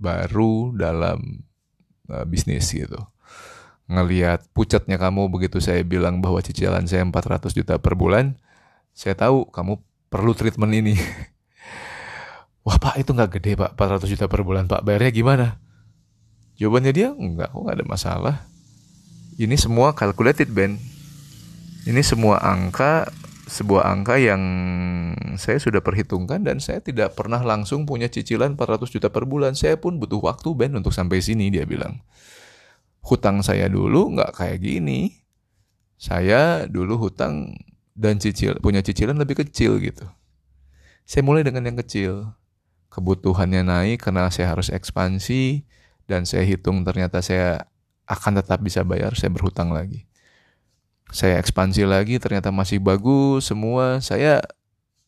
baru 0.00 0.72
dalam 0.72 1.44
uh, 2.08 2.24
bisnis 2.24 2.72
gitu. 2.72 2.96
Ngelihat 3.92 4.48
pucatnya 4.56 4.96
kamu 4.96 5.28
begitu 5.28 5.60
saya 5.60 5.84
bilang 5.84 6.24
bahwa 6.24 6.40
cicilan 6.40 6.88
saya 6.88 7.04
400 7.04 7.52
juta 7.52 7.76
per 7.76 7.92
bulan, 7.92 8.40
saya 8.96 9.12
tahu 9.20 9.52
kamu 9.52 9.84
perlu 10.08 10.32
treatment 10.32 10.72
ini. 10.72 10.96
Wah 12.64 12.80
pak 12.80 12.96
itu 12.96 13.12
nggak 13.12 13.30
gede 13.36 13.52
pak 13.60 13.76
400 13.76 14.08
juta 14.08 14.24
per 14.32 14.40
bulan 14.44 14.64
pak 14.64 14.80
bayarnya 14.80 15.12
gimana? 15.12 15.46
Jawabannya 16.56 16.92
dia 16.96 17.12
enggak 17.12 17.52
kok 17.52 17.60
nggak 17.68 17.76
ada 17.80 17.86
masalah. 17.86 18.36
Ini 19.36 19.54
semua 19.60 19.92
calculated 19.92 20.48
Ben. 20.50 20.80
Ini 21.84 22.00
semua 22.00 22.40
angka 22.40 23.08
sebuah 23.48 23.88
angka 23.88 24.20
yang 24.20 24.42
saya 25.40 25.56
sudah 25.56 25.80
perhitungkan 25.80 26.44
dan 26.44 26.60
saya 26.60 26.84
tidak 26.84 27.16
pernah 27.16 27.40
langsung 27.40 27.88
punya 27.88 28.06
cicilan 28.06 28.54
400 28.54 28.92
juta 28.92 29.08
per 29.08 29.24
bulan. 29.24 29.56
Saya 29.56 29.80
pun 29.80 29.96
butuh 29.96 30.20
waktu 30.20 30.52
Ben 30.52 30.76
untuk 30.76 30.92
sampai 30.92 31.24
sini 31.24 31.48
dia 31.48 31.64
bilang. 31.64 32.04
Hutang 33.00 33.40
saya 33.40 33.72
dulu 33.72 34.12
nggak 34.14 34.36
kayak 34.36 34.60
gini. 34.60 35.24
Saya 35.96 36.68
dulu 36.68 37.08
hutang 37.08 37.56
dan 37.96 38.20
cicil 38.22 38.60
punya 38.60 38.84
cicilan 38.84 39.16
lebih 39.16 39.42
kecil 39.42 39.80
gitu. 39.80 40.06
Saya 41.08 41.24
mulai 41.24 41.42
dengan 41.42 41.64
yang 41.66 41.78
kecil. 41.80 42.36
Kebutuhannya 42.88 43.64
naik 43.64 44.04
karena 44.04 44.32
saya 44.32 44.52
harus 44.52 44.72
ekspansi 44.72 45.64
dan 46.08 46.24
saya 46.24 46.44
hitung 46.44 46.84
ternyata 46.88 47.20
saya 47.20 47.68
akan 48.08 48.40
tetap 48.40 48.64
bisa 48.64 48.80
bayar, 48.80 49.12
saya 49.12 49.28
berhutang 49.28 49.76
lagi 49.76 50.07
saya 51.08 51.40
ekspansi 51.40 51.88
lagi 51.88 52.20
ternyata 52.20 52.52
masih 52.52 52.80
bagus 52.80 53.48
semua. 53.48 54.00
Saya 54.04 54.44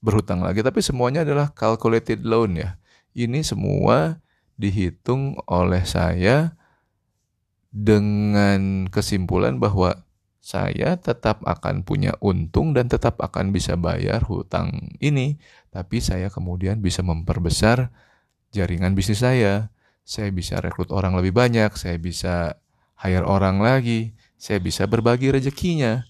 berhutang 0.00 0.40
lagi 0.40 0.64
tapi 0.64 0.80
semuanya 0.80 1.23
adalah 1.23 1.52
calculated 1.52 2.25
loan 2.25 2.57
ya. 2.57 2.80
Ini 3.12 3.45
semua 3.45 4.21
dihitung 4.57 5.37
oleh 5.45 5.85
saya 5.85 6.57
dengan 7.71 8.88
kesimpulan 8.88 9.61
bahwa 9.61 10.04
saya 10.40 10.97
tetap 10.97 11.45
akan 11.45 11.85
punya 11.85 12.16
untung 12.25 12.73
dan 12.73 12.88
tetap 12.88 13.21
akan 13.21 13.52
bisa 13.52 13.76
bayar 13.76 14.25
hutang 14.25 14.97
ini. 15.04 15.37
Tapi 15.69 16.00
saya 16.00 16.33
kemudian 16.33 16.80
bisa 16.80 17.04
memperbesar 17.04 17.92
jaringan 18.57 18.97
bisnis 18.97 19.21
saya. 19.21 19.69
Saya 20.09 20.33
bisa 20.33 20.59
rekrut 20.59 20.90
orang 20.90 21.14
lebih 21.14 21.37
banyak 21.37 21.76
saya 21.76 22.00
bisa 22.00 22.59
hire 22.99 23.23
orang 23.23 23.61
lagi 23.62 24.16
saya 24.41 24.57
bisa 24.57 24.89
berbagi 24.89 25.29
rezekinya. 25.29 26.09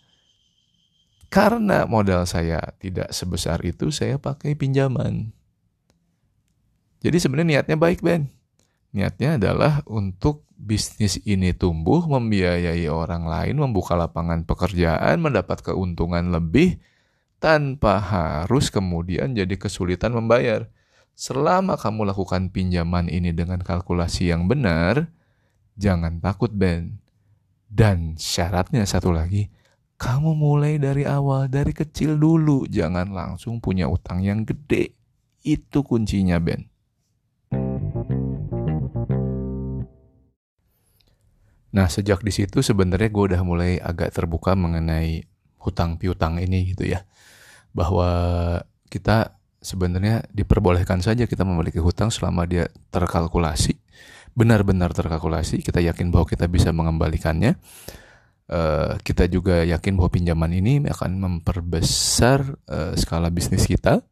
Karena 1.27 1.83
modal 1.87 2.23
saya 2.31 2.63
tidak 2.79 3.11
sebesar 3.11 3.59
itu, 3.67 3.91
saya 3.91 4.23
pakai 4.23 4.55
pinjaman. 4.55 5.35
Jadi 7.03 7.17
sebenarnya 7.19 7.59
niatnya 7.59 7.77
baik, 7.79 8.07
Ben. 8.07 8.31
Niatnya 8.95 9.39
adalah 9.39 9.83
untuk 9.87 10.47
bisnis 10.55 11.19
ini 11.27 11.55
tumbuh, 11.55 12.07
membiayai 12.07 12.87
orang 12.91 13.27
lain, 13.27 13.63
membuka 13.63 13.95
lapangan 13.99 14.47
pekerjaan, 14.47 15.23
mendapat 15.23 15.63
keuntungan 15.63 16.31
lebih, 16.35 16.79
tanpa 17.39 17.99
harus 17.99 18.71
kemudian 18.71 19.35
jadi 19.35 19.55
kesulitan 19.55 20.15
membayar. 20.15 20.67
Selama 21.15 21.79
kamu 21.79 22.11
lakukan 22.11 22.51
pinjaman 22.51 23.07
ini 23.07 23.31
dengan 23.31 23.63
kalkulasi 23.63 24.35
yang 24.35 24.51
benar, 24.51 25.11
jangan 25.79 26.19
takut, 26.19 26.51
Ben 26.51 26.99
dan 27.71 28.19
syaratnya 28.19 28.83
satu 28.83 29.15
lagi, 29.15 29.47
kamu 29.95 30.35
mulai 30.35 30.83
dari 30.83 31.07
awal, 31.07 31.47
dari 31.47 31.71
kecil 31.71 32.19
dulu. 32.19 32.67
Jangan 32.67 33.15
langsung 33.15 33.63
punya 33.63 33.87
utang 33.87 34.27
yang 34.27 34.43
gede. 34.43 34.99
Itu 35.47 35.87
kuncinya, 35.87 36.43
Ben. 36.43 36.67
Nah, 41.71 41.87
sejak 41.87 42.27
di 42.27 42.35
situ 42.35 42.59
sebenarnya 42.67 43.07
gue 43.07 43.25
udah 43.31 43.43
mulai 43.47 43.79
agak 43.79 44.11
terbuka 44.11 44.59
mengenai 44.59 45.23
hutang 45.63 45.95
piutang 46.03 46.43
ini 46.43 46.75
gitu 46.75 46.91
ya. 46.91 47.07
Bahwa 47.71 48.11
kita 48.91 49.39
sebenarnya 49.63 50.27
diperbolehkan 50.35 50.99
saja 50.99 51.31
kita 51.31 51.47
memiliki 51.47 51.79
hutang 51.79 52.11
selama 52.11 52.43
dia 52.51 52.67
terkalkulasi 52.91 53.79
benar-benar 54.35 54.95
terkalkulasi, 54.95 55.63
kita 55.63 55.83
yakin 55.83 56.11
bahwa 56.13 56.27
kita 56.29 56.47
bisa 56.47 56.71
mengembalikannya. 56.71 57.59
Uh, 58.51 58.99
kita 59.07 59.31
juga 59.31 59.63
yakin 59.63 59.95
bahwa 59.95 60.11
pinjaman 60.11 60.51
ini 60.51 60.83
akan 60.83 61.23
memperbesar 61.23 62.59
uh, 62.67 62.99
skala 62.99 63.31
bisnis 63.31 63.63
kita. 63.63 64.03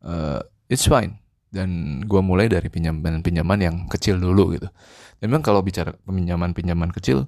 Uh, 0.00 0.40
it's 0.68 0.88
fine. 0.88 1.20
dan 1.50 1.98
gue 2.06 2.22
mulai 2.22 2.46
dari 2.46 2.70
pinjaman-pinjaman 2.70 3.58
yang 3.58 3.76
kecil 3.90 4.22
dulu 4.22 4.54
gitu. 4.54 4.70
Dan 5.18 5.34
memang 5.34 5.42
kalau 5.42 5.60
bicara 5.66 5.90
pinjaman-pinjaman 6.06 6.94
kecil 6.94 7.26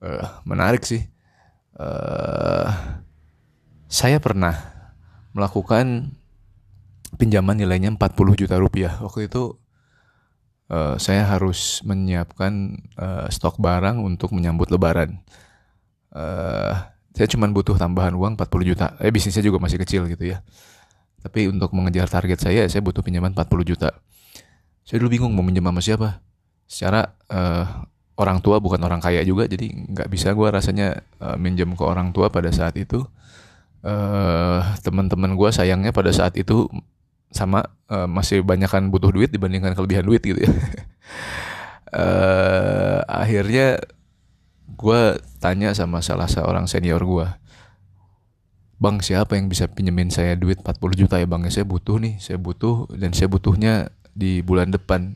uh, 0.00 0.26
menarik 0.48 0.82
sih. 0.82 1.04
Uh, 1.76 2.72
saya 3.84 4.16
pernah 4.18 4.56
melakukan 5.36 6.16
pinjaman 7.20 7.60
nilainya 7.60 7.92
40 7.94 8.40
juta 8.40 8.56
rupiah. 8.58 8.96
Waktu 9.04 9.28
itu 9.28 9.60
uh, 10.74 10.94
saya 10.98 11.22
harus 11.22 11.78
menyiapkan 11.86 12.82
uh, 12.98 13.26
stok 13.30 13.62
barang 13.62 14.02
untuk 14.02 14.34
menyambut 14.34 14.74
lebaran. 14.74 15.22
Uh, 16.10 16.74
saya 17.14 17.30
cuma 17.30 17.46
butuh 17.46 17.78
tambahan 17.78 18.14
uang 18.18 18.34
40 18.34 18.70
juta. 18.74 18.86
Eh 18.98 19.14
bisnisnya 19.14 19.46
juga 19.46 19.62
masih 19.62 19.78
kecil 19.78 20.10
gitu 20.10 20.34
ya. 20.34 20.42
Tapi 21.22 21.48
untuk 21.48 21.70
mengejar 21.72 22.10
target 22.10 22.42
saya, 22.42 22.66
saya 22.66 22.82
butuh 22.82 23.00
pinjaman 23.00 23.32
40 23.32 23.70
juta. 23.70 23.94
Saya 24.84 25.00
dulu 25.00 25.16
bingung 25.16 25.32
mau 25.32 25.46
minjem 25.46 25.64
sama 25.64 25.80
siapa. 25.80 26.08
Secara 26.66 27.14
uh, 27.30 27.86
orang 28.18 28.42
tua 28.42 28.58
bukan 28.58 28.82
orang 28.82 29.00
kaya 29.00 29.22
juga, 29.24 29.46
jadi 29.48 29.70
nggak 29.72 30.08
bisa 30.10 30.34
gue 30.34 30.48
rasanya 30.50 31.00
uh, 31.22 31.38
minjem 31.38 31.72
ke 31.72 31.84
orang 31.86 32.10
tua 32.12 32.28
pada 32.28 32.50
saat 32.50 32.76
itu. 32.76 33.06
Uh, 33.84 34.64
teman-teman 34.80 35.36
gue 35.36 35.50
sayangnya 35.52 35.92
pada 35.92 36.08
saat 36.08 36.34
itu 36.40 36.68
sama 37.34 37.66
uh, 37.90 38.06
masih 38.06 38.46
banyakkan 38.46 38.88
butuh 38.94 39.10
duit 39.10 39.34
dibandingkan 39.34 39.74
kelebihan 39.74 40.06
duit 40.06 40.22
gitu 40.22 40.38
ya. 40.38 40.50
uh, 41.90 43.02
akhirnya 43.26 43.82
gue 44.70 45.02
tanya 45.42 45.74
sama 45.74 45.98
salah 45.98 46.30
seorang 46.30 46.70
senior 46.70 47.02
gue 47.02 47.26
Bang 48.74 49.00
siapa 49.00 49.38
yang 49.38 49.46
bisa 49.46 49.70
pinjemin 49.70 50.10
saya 50.10 50.34
duit 50.34 50.60
40 50.60 50.76
juta 50.98 51.16
ya 51.16 51.24
bang? 51.24 51.46
Ya 51.46 51.62
saya 51.62 51.66
butuh 51.66 51.96
nih 52.02 52.20
saya 52.20 52.36
butuh 52.36 52.90
dan 52.92 53.14
saya 53.14 53.30
butuhnya 53.30 53.88
di 54.12 54.42
bulan 54.42 54.74
depan. 54.74 55.14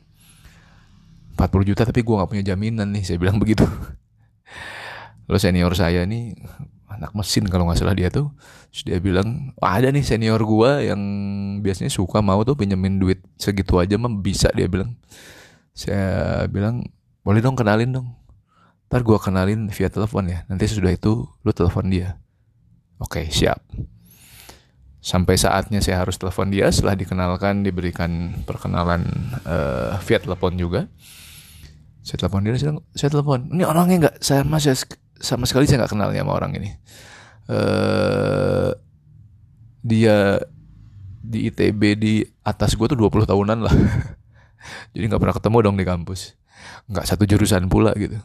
40 1.37 1.69
juta 1.71 1.87
tapi 1.87 2.03
gue 2.03 2.19
gak 2.19 2.29
punya 2.33 2.43
jaminan 2.43 2.89
nih 2.91 3.03
saya 3.05 3.21
bilang 3.21 3.37
begitu. 3.37 3.67
Lalu 5.29 5.37
senior 5.37 5.71
saya 5.75 6.07
nih 6.07 6.33
anak 6.89 7.13
mesin 7.13 7.45
kalau 7.45 7.69
nggak 7.69 7.79
salah 7.79 7.95
dia 7.95 8.09
tuh. 8.09 8.33
Terus 8.73 8.83
dia 8.85 8.97
bilang 8.99 9.53
oh, 9.57 9.69
ada 9.69 9.93
nih 9.93 10.01
senior 10.01 10.41
gue 10.41 10.89
yang 10.89 11.01
biasanya 11.61 11.93
suka 11.93 12.19
mau 12.19 12.41
tuh 12.41 12.57
pinjemin 12.57 12.97
duit 12.97 13.21
segitu 13.37 13.77
aja 13.77 13.95
mah 13.95 14.09
bisa 14.09 14.49
dia 14.51 14.65
bilang. 14.65 14.97
Saya 15.71 16.43
bilang 16.49 16.83
boleh 17.23 17.39
dong 17.39 17.55
kenalin 17.55 17.93
dong. 17.93 18.07
Ntar 18.89 19.05
gue 19.05 19.17
kenalin 19.21 19.69
via 19.69 19.89
telepon 19.93 20.25
ya. 20.25 20.43
Nanti 20.49 20.65
sesudah 20.65 20.89
itu 20.89 21.29
lu 21.45 21.51
telepon 21.53 21.87
dia. 21.93 22.17
Oke, 22.99 23.29
siap. 23.31 23.61
Sampai 24.99 25.39
saatnya 25.39 25.79
saya 25.79 26.03
harus 26.03 26.19
telepon 26.19 26.51
dia. 26.51 26.67
Setelah 26.73 26.97
dikenalkan, 26.99 27.63
diberikan 27.63 28.43
perkenalan 28.43 29.07
uh, 29.47 29.95
via 30.03 30.19
telepon 30.19 30.57
juga. 30.59 30.91
Saya 32.03 32.25
telepon 32.25 32.41
dia, 32.43 32.57
saya 32.97 33.09
telepon. 33.13 33.53
Ini 33.53 33.63
orangnya 33.63 33.95
nggak, 34.09 34.15
saya 34.19 34.41
masih 34.43 34.73
sama 35.19 35.45
sekali 35.45 35.67
saya 35.67 35.83
nggak 35.83 35.91
kenal 35.93 36.09
sama 36.11 36.33
orang 36.33 36.51
ini. 36.57 36.69
Uh, 37.49 38.71
dia 39.83 40.39
di 41.19 41.49
ITB 41.49 41.81
di 41.97 42.13
atas 42.43 42.75
gue 42.75 42.87
tuh 42.89 42.97
20 42.97 43.29
tahunan 43.29 43.59
lah. 43.63 43.75
Jadi 44.93 45.03
nggak 45.05 45.21
pernah 45.21 45.35
ketemu 45.35 45.57
dong 45.63 45.77
di 45.79 45.85
kampus. 45.87 46.35
Nggak 46.91 47.05
satu 47.05 47.23
jurusan 47.27 47.69
pula 47.71 47.95
gitu. 47.95 48.17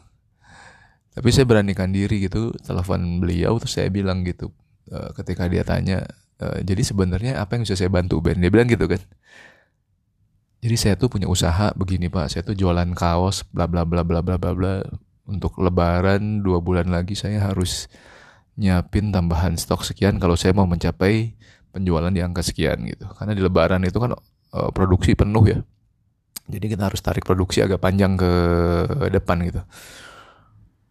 Tapi 1.15 1.29
saya 1.31 1.47
beranikan 1.47 1.95
diri 1.95 2.27
gitu, 2.27 2.51
telepon 2.59 3.23
beliau 3.23 3.55
terus 3.55 3.79
saya 3.79 3.87
bilang 3.87 4.27
gitu, 4.27 4.51
uh, 4.91 5.15
ketika 5.15 5.47
dia 5.47 5.63
tanya 5.63 6.03
uh, 6.41 6.59
jadi 6.61 6.81
sebenarnya 6.83 7.39
apa 7.39 7.55
yang 7.55 7.63
bisa 7.63 7.77
saya 7.77 7.91
bantu 7.91 8.19
Ben 8.19 8.39
dia 8.39 8.51
bilang 8.51 8.67
gitu 8.67 8.85
kan 8.89 8.99
jadi 10.63 10.75
saya 10.75 10.93
tuh 10.97 11.13
punya 11.13 11.29
usaha 11.29 11.71
begini 11.77 12.09
pak 12.09 12.31
saya 12.31 12.41
tuh 12.41 12.57
jualan 12.57 12.89
kaos 12.97 13.45
bla 13.53 13.69
bla 13.69 13.85
bla 13.85 14.01
bla 14.01 14.19
bla 14.25 14.35
bla 14.39 14.51
bla 14.53 14.73
untuk 15.25 15.57
lebaran 15.57 16.45
dua 16.45 16.61
bulan 16.61 16.89
lagi 16.93 17.17
saya 17.17 17.41
harus 17.49 17.89
nyiapin 18.55 19.11
tambahan 19.11 19.57
stok 19.59 19.83
sekian 19.83 20.15
kalau 20.21 20.39
saya 20.39 20.55
mau 20.55 20.69
mencapai 20.69 21.35
penjualan 21.75 22.07
di 22.13 22.23
angka 22.23 22.39
sekian 22.39 22.87
gitu. 22.87 23.03
Karena 23.11 23.35
di 23.35 23.43
lebaran 23.43 23.83
itu 23.83 23.99
kan 23.99 24.15
uh, 24.15 24.71
produksi 24.71 25.11
penuh 25.17 25.43
ya. 25.43 25.59
Jadi 26.45 26.65
kita 26.71 26.87
harus 26.87 27.01
tarik 27.01 27.25
produksi 27.25 27.59
agak 27.59 27.81
panjang 27.81 28.15
ke 28.15 28.31
depan 29.11 29.43
gitu. 29.43 29.61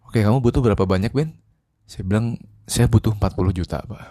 Oke 0.04 0.20
kamu 0.20 0.44
butuh 0.44 0.60
berapa 0.60 0.84
banyak 0.84 1.14
Ben 1.14 1.32
saya 1.88 2.04
bilang 2.04 2.36
saya 2.68 2.90
butuh 2.90 3.16
40 3.16 3.58
juta 3.64 3.80
pak. 3.80 4.02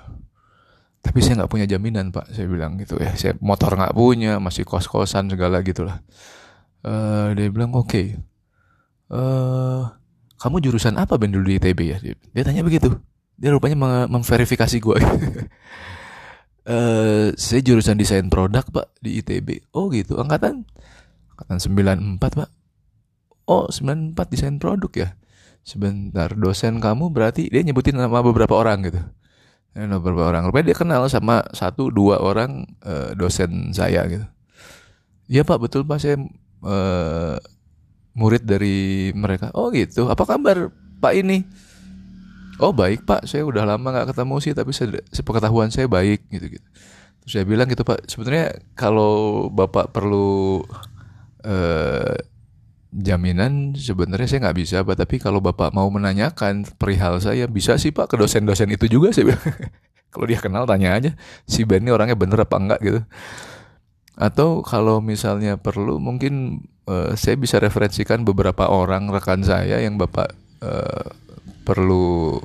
Tapi 1.03 1.19
saya 1.19 1.43
nggak 1.43 1.51
punya 1.51 1.67
jaminan 1.67 2.09
pak 2.15 2.31
saya 2.31 2.47
bilang 2.47 2.79
gitu 2.79 2.95
ya. 2.97 3.11
Saya 3.13 3.35
motor 3.43 3.75
nggak 3.75 3.93
punya 3.93 4.39
masih 4.39 4.63
kos 4.63 4.87
kosan 4.87 5.29
segala 5.29 5.59
gitulah. 5.61 5.99
Uh, 6.83 7.31
dia 7.35 7.47
bilang 7.47 7.71
oke 7.75 7.87
okay. 7.87 8.07
uh, 9.07 9.15
eh, 9.15 9.81
kamu 10.43 10.59
jurusan 10.59 10.99
apa 10.99 11.15
ben 11.15 11.31
dulu 11.31 11.47
di 11.47 11.55
ITB 11.55 11.79
ya 11.87 11.97
dia, 12.03 12.43
tanya 12.43 12.67
begitu. 12.67 12.91
Dia 13.39 13.55
rupanya 13.55 13.79
memverifikasi 14.11 14.77
gue 14.83 14.97
uh, 16.67 17.27
saya 17.33 17.61
jurusan 17.63 17.95
desain 17.95 18.27
produk 18.27 18.67
pak 18.67 18.91
di 18.99 19.23
ITB 19.23 19.71
oh 19.71 19.87
gitu. 19.87 20.19
Angkatan? 20.19 20.67
Angkatan 21.39 21.57
94 22.19 22.19
pak. 22.43 22.49
Oh 23.47 23.71
94 23.71 24.19
desain 24.35 24.59
produk 24.59 24.91
ya? 24.91 25.09
Sebentar 25.63 26.35
dosen 26.35 26.83
kamu 26.83 27.07
berarti 27.15 27.47
dia 27.47 27.63
nyebutin 27.63 27.95
nama 27.95 28.19
beberapa 28.19 28.59
orang 28.59 28.83
gitu. 28.91 28.99
Nama 29.79 29.95
beberapa 29.95 30.27
orang. 30.27 30.51
Rupanya 30.51 30.75
dia 30.75 30.77
kenal 30.77 31.07
sama 31.07 31.39
satu 31.55 31.87
dua 31.87 32.19
orang 32.19 32.67
uh, 32.83 33.15
dosen 33.15 33.71
saya 33.71 34.03
gitu. 34.11 34.27
Iya 35.31 35.47
pak 35.47 35.55
betul 35.63 35.87
pak. 35.87 36.03
Saya 36.03 36.19
uh, 36.67 37.39
murid 38.13 38.45
dari 38.45 39.09
mereka 39.13 39.49
oh 39.57 39.73
gitu? 39.73 40.09
Apa 40.09 40.25
kabar 40.25 40.69
pak 41.01 41.13
ini? 41.17 41.45
Oh 42.61 42.71
baik 42.71 43.05
pak. 43.05 43.25
Saya 43.25 43.43
udah 43.45 43.65
lama 43.65 43.89
nggak 43.89 44.13
ketemu 44.13 44.35
sih 44.41 44.53
tapi 44.53 44.71
sepengetahuan 45.09 45.73
saya 45.73 45.89
baik 45.89 46.25
gitu 46.29 46.59
gitu 46.59 46.67
terus 47.23 47.39
saya 47.39 47.47
bilang 47.47 47.71
gitu 47.71 47.87
pak 47.87 48.03
sebenarnya 48.11 48.59
kalau 48.75 49.47
bapak 49.47 49.95
perlu 49.95 50.59
uh, 51.47 52.15
jaminan 52.93 53.71
sebenarnya 53.73 54.27
saya 54.29 54.39
nggak 54.49 54.57
bisa 54.57 54.77
pak. 54.85 54.95
Tapi 55.01 55.17
kalau 55.17 55.41
bapak 55.41 55.73
mau 55.73 55.89
menanyakan 55.89 56.67
perihal 56.77 57.17
saya 57.17 57.49
bisa 57.49 57.75
sih 57.81 57.89
pak. 57.89 58.13
Ke 58.13 58.15
dosen-dosen 58.21 58.69
itu 58.69 58.85
juga 58.85 59.09
sih 59.09 59.25
kalau 60.13 60.29
dia 60.29 60.37
kenal 60.37 60.69
tanya 60.69 60.93
aja 60.93 61.11
si 61.49 61.65
Ben 61.65 61.81
ini 61.81 61.89
orangnya 61.89 62.13
bener 62.13 62.45
apa 62.45 62.55
enggak? 62.61 62.79
gitu 62.85 63.01
atau 64.13 64.61
kalau 64.61 65.01
misalnya 65.01 65.57
perlu 65.57 65.97
mungkin 65.97 66.65
uh, 66.85 67.17
saya 67.17 67.33
bisa 67.37 67.57
referensikan 67.57 68.21
beberapa 68.21 68.69
orang 68.69 69.09
rekan 69.09 69.41
saya 69.41 69.81
yang 69.81 69.97
bapak 69.97 70.33
uh, 70.61 71.09
perlu 71.65 72.37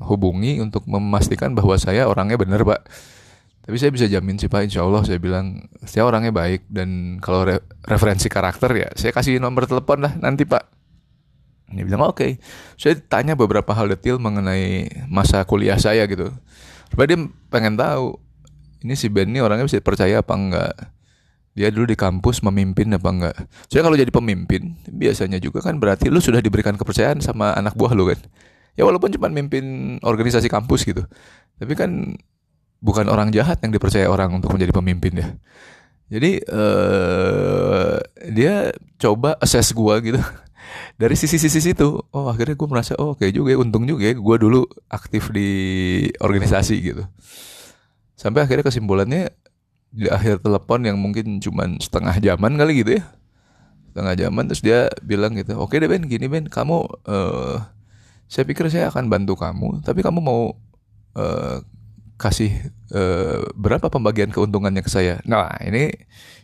hubungi 0.00 0.62
untuk 0.64 0.88
memastikan 0.88 1.52
bahwa 1.52 1.76
saya 1.76 2.08
orangnya 2.08 2.40
bener 2.40 2.64
pak 2.64 2.88
tapi 3.68 3.76
saya 3.76 3.92
bisa 3.92 4.08
jamin 4.08 4.40
sih 4.40 4.48
Pak, 4.48 4.64
insya 4.64 4.80
Allah 4.80 5.04
saya 5.04 5.20
bilang 5.20 5.68
saya 5.84 6.08
orangnya 6.08 6.32
baik 6.32 6.64
dan 6.72 7.20
kalau 7.20 7.44
re 7.44 7.60
referensi 7.84 8.24
karakter 8.32 8.72
ya 8.72 8.88
saya 8.96 9.12
kasih 9.12 9.36
nomor 9.44 9.68
telepon 9.68 10.08
lah 10.08 10.16
nanti 10.16 10.48
Pak. 10.48 10.64
Dia 11.76 11.84
bilang 11.84 12.08
oke. 12.08 12.16
Okay. 12.16 12.30
Saya 12.80 12.96
tanya 12.96 13.36
beberapa 13.36 13.76
hal 13.76 13.92
detail 13.92 14.16
mengenai 14.16 14.88
masa 15.12 15.44
kuliah 15.44 15.76
saya 15.76 16.08
gitu. 16.08 16.32
Supaya 16.88 17.12
dia 17.12 17.20
pengen 17.52 17.76
tahu 17.76 18.16
ini 18.82 18.94
si 18.94 19.10
Ben 19.10 19.30
ini 19.30 19.42
orangnya 19.42 19.66
bisa 19.66 19.82
percaya 19.82 20.22
apa 20.22 20.34
enggak. 20.34 20.74
Dia 21.58 21.74
dulu 21.74 21.90
di 21.90 21.98
kampus 21.98 22.44
memimpin 22.46 22.94
apa 22.94 23.08
enggak. 23.10 23.36
Saya 23.66 23.82
kalau 23.82 23.98
jadi 23.98 24.10
pemimpin 24.14 24.78
biasanya 24.86 25.42
juga 25.42 25.58
kan 25.58 25.82
berarti 25.82 26.06
lu 26.06 26.22
sudah 26.22 26.38
diberikan 26.38 26.78
kepercayaan 26.78 27.18
sama 27.18 27.54
anak 27.58 27.74
buah 27.74 27.92
lu 27.98 28.06
kan. 28.06 28.18
Ya 28.78 28.86
walaupun 28.86 29.10
cuma 29.10 29.26
mimpin 29.26 29.98
organisasi 30.06 30.46
kampus 30.46 30.86
gitu. 30.86 31.02
Tapi 31.58 31.74
kan 31.74 32.14
bukan 32.78 33.10
orang 33.10 33.34
jahat 33.34 33.58
yang 33.66 33.74
dipercaya 33.74 34.06
orang 34.06 34.30
untuk 34.38 34.54
menjadi 34.54 34.70
pemimpin 34.70 35.12
ya. 35.18 35.28
Jadi 36.08 36.40
uh, 36.48 38.00
dia 38.32 38.72
coba 38.96 39.36
assess 39.44 39.76
gue 39.76 39.94
gitu 40.08 40.20
dari 41.02 41.14
sisi-sisi 41.18 41.60
situ. 41.60 42.00
Oh 42.14 42.30
akhirnya 42.30 42.54
gue 42.54 42.68
merasa 42.70 42.94
oh 42.96 43.18
oke 43.18 43.26
okay 43.26 43.34
juga 43.34 43.52
ya, 43.52 43.58
untung 43.60 43.84
juga 43.84 44.08
ya 44.08 44.14
gue 44.16 44.36
dulu 44.38 44.64
aktif 44.88 45.28
di 45.34 45.50
organisasi 46.22 46.74
gitu. 46.80 47.04
Sampai 48.18 48.42
akhirnya 48.42 48.66
kesimpulannya 48.66 49.30
di 49.94 50.10
akhir 50.10 50.42
telepon 50.42 50.82
yang 50.82 50.98
mungkin 50.98 51.38
cuma 51.38 51.70
setengah 51.78 52.18
jaman 52.18 52.58
kali 52.58 52.82
gitu 52.82 52.98
ya. 52.98 53.06
Setengah 53.94 54.14
jaman 54.18 54.44
terus 54.50 54.62
dia 54.62 54.90
bilang 55.06 55.38
gitu, 55.38 55.54
oke 55.54 55.78
deh 55.78 55.86
Ben, 55.86 56.02
gini 56.02 56.26
Ben, 56.26 56.50
kamu, 56.50 56.82
uh, 57.06 57.56
saya 58.26 58.44
pikir 58.44 58.66
saya 58.68 58.90
akan 58.90 59.06
bantu 59.06 59.38
kamu, 59.38 59.80
tapi 59.86 60.02
kamu 60.02 60.18
mau 60.18 60.58
uh, 61.14 61.56
kasih 62.18 62.74
uh, 62.90 63.46
berapa 63.54 63.86
pembagian 63.86 64.34
keuntungannya 64.34 64.82
ke 64.82 64.90
saya. 64.90 65.22
Nah, 65.22 65.54
ini 65.62 65.94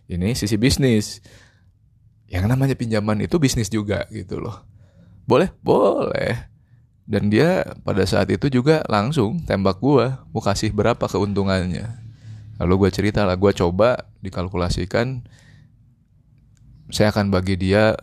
ini 0.06 0.32
sisi 0.38 0.54
bisnis. 0.54 1.18
Yang 2.30 2.44
namanya 2.50 2.74
pinjaman 2.78 3.20
itu 3.20 3.36
bisnis 3.36 3.68
juga 3.68 4.06
gitu 4.08 4.40
loh. 4.40 4.64
Boleh? 5.26 5.50
Boleh. 5.60 6.53
Dan 7.04 7.28
dia 7.28 7.76
pada 7.84 8.08
saat 8.08 8.32
itu 8.32 8.48
juga 8.48 8.80
langsung 8.88 9.44
tembak 9.44 9.76
gua, 9.76 10.24
mau 10.32 10.40
kasih 10.40 10.72
berapa 10.72 11.04
keuntungannya. 11.04 11.84
Lalu 12.56 12.86
gue 12.86 12.90
cerita 12.94 13.28
lah, 13.28 13.36
gue 13.36 13.52
coba 13.52 14.08
dikalkulasikan 14.24 15.26
saya 16.88 17.10
akan 17.10 17.32
bagi 17.32 17.58
dia 17.58 17.96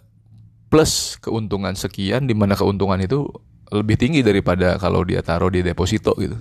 plus 0.72 1.18
keuntungan 1.20 1.74
sekian 1.74 2.26
di 2.26 2.36
mana 2.36 2.54
keuntungan 2.56 3.00
itu 3.00 3.26
lebih 3.72 3.96
tinggi 3.96 4.22
daripada 4.22 4.76
kalau 4.76 5.02
dia 5.08 5.24
taruh 5.24 5.48
di 5.48 5.64
deposito 5.64 6.12
gitu. 6.20 6.36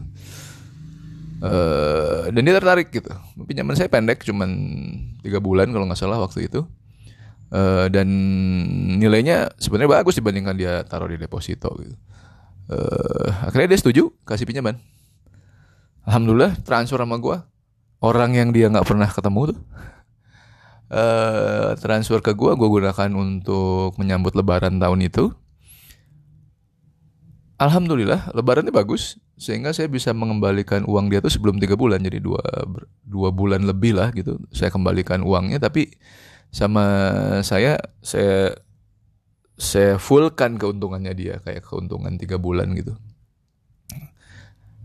Uh, 1.40 2.29
dan 2.29 2.42
dia 2.44 2.55
tertarik 2.61 2.92
gitu. 2.92 3.09
Pinjaman 3.49 3.73
saya 3.79 3.88
pendek, 3.88 4.20
cuman 4.27 4.51
tiga 5.25 5.40
bulan 5.40 5.73
kalau 5.73 5.88
nggak 5.88 5.96
salah 5.96 6.20
waktu 6.20 6.51
itu. 6.51 6.66
Uh, 7.51 7.90
dan 7.90 8.07
nilainya 9.01 9.51
sebenarnya 9.59 10.03
bagus 10.03 10.14
dibandingkan 10.18 10.55
dia 10.55 10.83
taruh 10.87 11.09
di 11.09 11.16
deposito 11.16 11.70
gitu. 11.81 11.96
Uh, 12.70 13.50
akhirnya 13.50 13.74
dia 13.74 13.80
setuju 13.83 14.14
kasih 14.22 14.46
pinjaman. 14.46 14.78
Alhamdulillah 16.06 16.54
transfer 16.62 17.02
sama 17.02 17.18
gue 17.18 17.35
orang 17.98 18.30
yang 18.38 18.54
dia 18.54 18.70
nggak 18.70 18.87
pernah 18.87 19.11
ketemu 19.11 19.50
tuh. 19.50 19.59
Uh, 20.90 21.74
transfer 21.83 22.18
ke 22.22 22.30
gue 22.35 22.50
gue 22.54 22.68
gunakan 22.70 23.11
untuk 23.14 23.98
menyambut 23.98 24.38
lebaran 24.38 24.78
tahun 24.78 25.02
itu. 25.02 25.35
Alhamdulillah 27.59 28.33
lebarannya 28.38 28.72
bagus 28.72 29.18
sehingga 29.35 29.74
saya 29.74 29.90
bisa 29.90 30.14
mengembalikan 30.14 30.87
uang 30.87 31.11
dia 31.11 31.18
tuh 31.18 31.35
sebelum 31.35 31.59
tiga 31.59 31.74
bulan. 31.74 32.00
Jadi 32.00 32.22
dua 32.22 32.40
dua 33.02 33.35
bulan 33.35 33.66
lebih 33.66 33.98
lah 33.98 34.14
gitu 34.14 34.38
saya 34.54 34.70
kembalikan 34.70 35.26
uangnya. 35.26 35.59
Tapi 35.59 35.90
sama 36.54 36.87
saya 37.42 37.83
saya 37.98 38.54
saya 39.61 40.01
fullkan 40.01 40.57
keuntungannya 40.57 41.12
dia 41.12 41.37
kayak 41.44 41.68
keuntungan 41.68 42.16
tiga 42.16 42.40
bulan 42.40 42.73
gitu. 42.73 42.96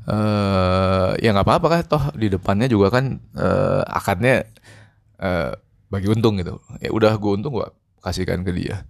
Uh, 0.05 1.17
ya 1.17 1.33
nggak 1.33 1.47
apa-apa 1.47 1.67
kan 1.71 1.81
toh 1.87 2.03
di 2.13 2.29
depannya 2.29 2.69
juga 2.69 2.93
kan 2.93 3.17
uh, 3.33 3.81
akadnya 3.89 4.45
uh, 5.17 5.55
bagi 5.87 6.11
untung 6.11 6.37
gitu. 6.37 6.59
Ya 6.83 6.91
udah 6.91 7.15
gue 7.15 7.31
untung 7.39 7.55
gue 7.55 7.65
kasihkan 8.03 8.43
ke 8.43 8.51
dia. 8.51 8.83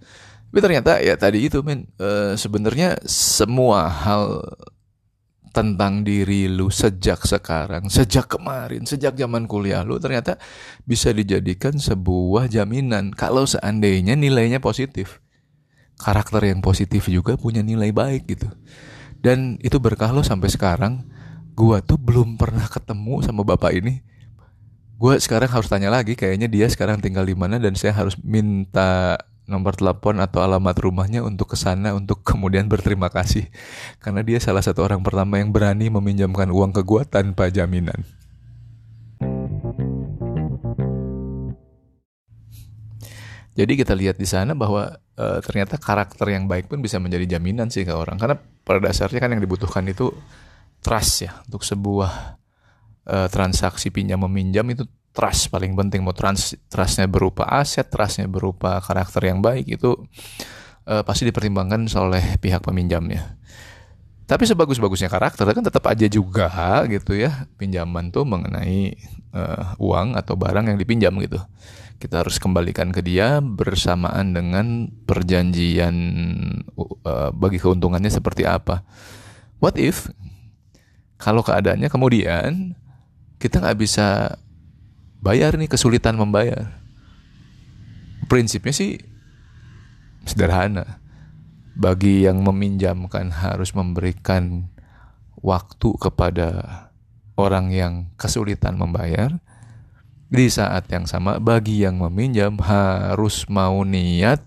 Tapi 0.49 0.59
ternyata 0.59 0.99
ya 0.99 1.13
tadi 1.15 1.45
itu 1.45 1.61
men 1.61 1.85
uh, 2.01 2.33
sebenarnya 2.33 2.99
semua 3.07 3.87
hal 3.87 4.41
tentang 5.55 6.03
diri 6.03 6.51
lu 6.51 6.67
sejak 6.67 7.23
sekarang, 7.23 7.87
sejak 7.87 8.27
kemarin, 8.27 8.83
sejak 8.83 9.15
zaman 9.15 9.47
kuliah 9.47 9.87
lu 9.87 9.95
ternyata 10.03 10.35
bisa 10.83 11.15
dijadikan 11.15 11.79
sebuah 11.79 12.51
jaminan 12.51 13.15
kalau 13.15 13.47
seandainya 13.47 14.19
nilainya 14.19 14.59
positif. 14.59 15.23
Karakter 15.95 16.43
yang 16.51 16.59
positif 16.59 17.07
juga 17.07 17.39
punya 17.39 17.63
nilai 17.63 17.91
baik 17.95 18.23
gitu. 18.27 18.47
Dan 19.19 19.57
itu 19.63 19.81
berkah 19.81 20.11
lo 20.11 20.21
sampai 20.21 20.51
sekarang. 20.51 21.07
Gua 21.55 21.79
tuh 21.79 21.95
belum 21.95 22.35
pernah 22.35 22.67
ketemu 22.67 23.23
sama 23.23 23.47
bapak 23.47 23.79
ini. 23.79 24.03
Gua 24.99 25.15
sekarang 25.19 25.51
harus 25.51 25.67
tanya 25.71 25.91
lagi 25.91 26.15
kayaknya 26.15 26.51
dia 26.51 26.67
sekarang 26.67 26.99
tinggal 26.99 27.23
di 27.23 27.35
mana 27.35 27.59
dan 27.59 27.75
saya 27.75 27.95
harus 27.95 28.15
minta 28.19 29.19
nomor 29.45 29.77
telepon 29.77 30.17
atau 30.19 30.41
alamat 30.41 30.73
rumahnya 30.81 31.21
untuk 31.21 31.53
ke 31.53 31.57
sana 31.59 31.93
untuk 31.93 32.21
kemudian 32.29 32.65
berterima 32.65 33.13
kasih 33.13 33.47
karena 34.01 34.25
dia 34.25 34.41
salah 34.41 34.61
satu 34.61 34.81
orang 34.81 35.05
pertama 35.05 35.37
yang 35.37 35.53
berani 35.53 35.87
meminjamkan 35.87 36.49
uang 36.51 36.75
ke 36.75 36.81
gua 36.83 37.07
tanpa 37.07 37.47
jaminan. 37.47 38.03
Jadi 43.55 43.73
kita 43.79 43.95
lihat 43.95 44.19
di 44.19 44.27
sana 44.27 44.51
bahwa 44.51 44.91
e, 45.15 45.39
ternyata 45.39 45.79
karakter 45.79 46.27
yang 46.27 46.45
baik 46.45 46.67
pun 46.67 46.83
bisa 46.83 46.99
menjadi 46.99 47.39
jaminan 47.39 47.71
sih 47.71 47.87
ke 47.87 47.95
orang. 47.95 48.19
Karena 48.19 48.35
pada 48.35 48.79
dasarnya 48.83 49.19
kan 49.23 49.31
yang 49.31 49.39
dibutuhkan 49.39 49.87
itu 49.87 50.11
trust 50.83 51.23
ya 51.23 51.31
untuk 51.47 51.63
sebuah 51.63 52.35
e, 53.07 53.15
transaksi 53.31 53.89
pinjam 53.95 54.19
meminjam 54.27 54.67
itu 54.67 54.83
trust 55.15 55.47
paling 55.47 55.71
penting. 55.71 56.03
Mau 56.03 56.11
trust 56.11 56.59
trustnya 56.67 57.07
berupa 57.07 57.47
aset 57.47 57.87
trustnya 57.87 58.27
berupa 58.27 58.83
karakter 58.83 59.31
yang 59.31 59.39
baik 59.39 59.79
itu 59.79 59.95
uh, 60.85 61.03
pasti 61.07 61.25
dipertimbangkan 61.27 61.89
oleh 61.97 62.37
pihak 62.37 62.61
peminjamnya 62.61 63.37
tapi 64.25 64.49
sebagus-bagusnya 64.49 65.05
karakter 65.05 65.45
kan 65.45 65.61
tetap 65.61 65.85
aja 65.85 66.09
juga 66.09 66.49
gitu 66.89 67.13
ya. 67.13 67.45
Pinjaman 67.61 68.09
tuh 68.09 68.25
mengenai 68.25 68.97
uh, 69.37 69.77
uang 69.77 70.17
atau 70.17 70.33
barang 70.33 70.65
yang 70.65 70.81
dipinjam 70.81 71.13
gitu. 71.21 71.37
Kita 72.01 72.25
harus 72.25 72.41
kembalikan 72.41 72.89
ke 72.89 73.05
dia 73.05 73.37
bersamaan 73.37 74.33
dengan 74.33 74.89
perjanjian 75.05 75.95
uh, 77.05 77.29
bagi 77.37 77.61
keuntungannya 77.61 78.09
seperti 78.09 78.49
apa. 78.49 78.81
What 79.61 79.77
if 79.77 80.09
kalau 81.21 81.45
keadaannya 81.45 81.87
kemudian 81.93 82.73
kita 83.37 83.61
nggak 83.61 83.77
bisa 83.77 84.41
bayar 85.21 85.53
nih 85.53 85.69
kesulitan 85.69 86.17
membayar? 86.17 86.81
Prinsipnya 88.25 88.73
sih 88.73 88.97
sederhana 90.25 91.04
bagi 91.75 92.23
yang 92.23 92.41
meminjamkan 92.41 93.35
harus 93.35 93.75
memberikan 93.75 94.71
waktu 95.43 95.89
kepada 95.99 96.49
orang 97.35 97.69
yang 97.69 97.93
kesulitan 98.15 98.79
membayar 98.79 99.37
di 100.31 100.47
saat 100.49 100.89
yang 100.89 101.05
sama 101.05 101.37
bagi 101.37 101.85
yang 101.85 102.01
meminjam 102.01 102.57
harus 102.63 103.45
mau 103.51 103.83
niat 103.85 104.41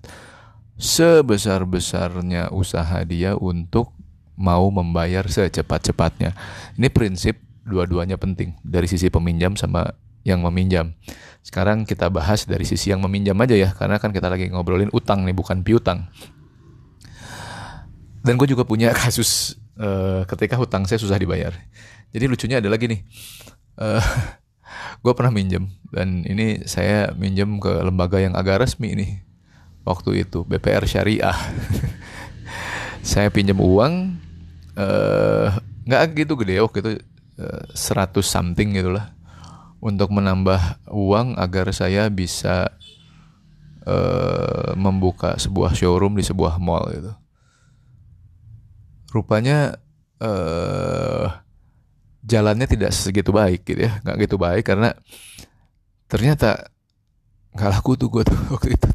sebesar-besarnya 0.81 2.51
usaha 2.51 2.99
dia 3.05 3.39
untuk 3.39 3.93
mau 4.39 4.71
membayar 4.71 5.27
secepat-cepatnya. 5.27 6.33
Ini 6.79 6.89
prinsip 6.89 7.43
dua-duanya 7.67 8.17
penting 8.17 8.55
dari 8.63 8.87
sisi 8.87 9.11
peminjam 9.11 9.59
sama 9.59 9.91
yang 10.23 10.41
meminjam. 10.47 10.95
Sekarang 11.43 11.83
kita 11.83 12.07
bahas 12.09 12.47
dari 12.47 12.63
sisi 12.63 12.95
yang 12.95 13.03
meminjam 13.03 13.35
aja 13.43 13.59
ya, 13.59 13.75
karena 13.75 13.99
kan 13.99 14.15
kita 14.15 14.31
lagi 14.31 14.47
ngobrolin 14.51 14.93
utang 14.95 15.27
nih, 15.27 15.35
bukan 15.35 15.67
piutang. 15.67 16.07
Dan 18.23 18.35
gue 18.37 18.49
juga 18.51 18.67
punya 18.67 18.91
kasus 18.93 19.57
uh, 19.79 20.27
ketika 20.27 20.59
hutang 20.59 20.85
saya 20.85 20.99
susah 20.99 21.17
dibayar. 21.17 21.55
Jadi 22.11 22.25
lucunya 22.27 22.59
ada 22.59 22.69
lagi 22.73 22.89
nih, 22.91 23.01
uh, 23.85 24.05
gue 25.01 25.13
pernah 25.15 25.33
minjem 25.33 25.71
dan 25.89 26.27
ini 26.27 26.67
saya 26.69 27.15
minjem 27.15 27.61
ke 27.63 27.71
lembaga 27.85 28.21
yang 28.21 28.37
agak 28.37 28.67
resmi 28.67 28.93
nih 28.93 29.11
waktu 29.87 30.27
itu 30.27 30.45
BPR 30.45 30.85
Syariah. 30.85 31.37
saya 33.09 33.33
pinjam 33.33 33.57
uang 33.63 34.19
uh, 34.77 35.49
nggak 35.89 36.27
gitu 36.27 36.37
gede 36.37 36.61
waktu 36.61 36.79
itu 36.85 36.91
uh, 37.41 37.65
100 37.73 38.21
something 38.21 38.77
gitulah 38.77 39.17
untuk 39.79 40.11
menambah 40.11 40.91
uang 40.91 41.39
agar 41.39 41.71
saya 41.71 42.11
bisa 42.11 42.75
uh, 43.87 44.75
membuka 44.75 45.39
sebuah 45.39 45.73
showroom 45.73 46.19
di 46.19 46.25
sebuah 46.27 46.59
mall 46.59 46.91
gitu. 46.91 47.13
Rupanya 49.09 49.81
uh, 50.21 51.27
jalannya 52.25 52.69
tidak 52.69 52.93
segitu 52.93 53.33
baik 53.33 53.65
gitu 53.65 53.89
ya, 53.89 54.01
nggak 54.05 54.17
gitu 54.29 54.37
baik 54.37 54.69
karena 54.69 54.93
ternyata 56.09 56.69
nggak 57.57 57.71
laku 57.73 57.97
tuh 57.97 58.09
gue 58.13 58.23
tuh 58.29 58.39
waktu 58.55 58.77
itu 58.77 58.89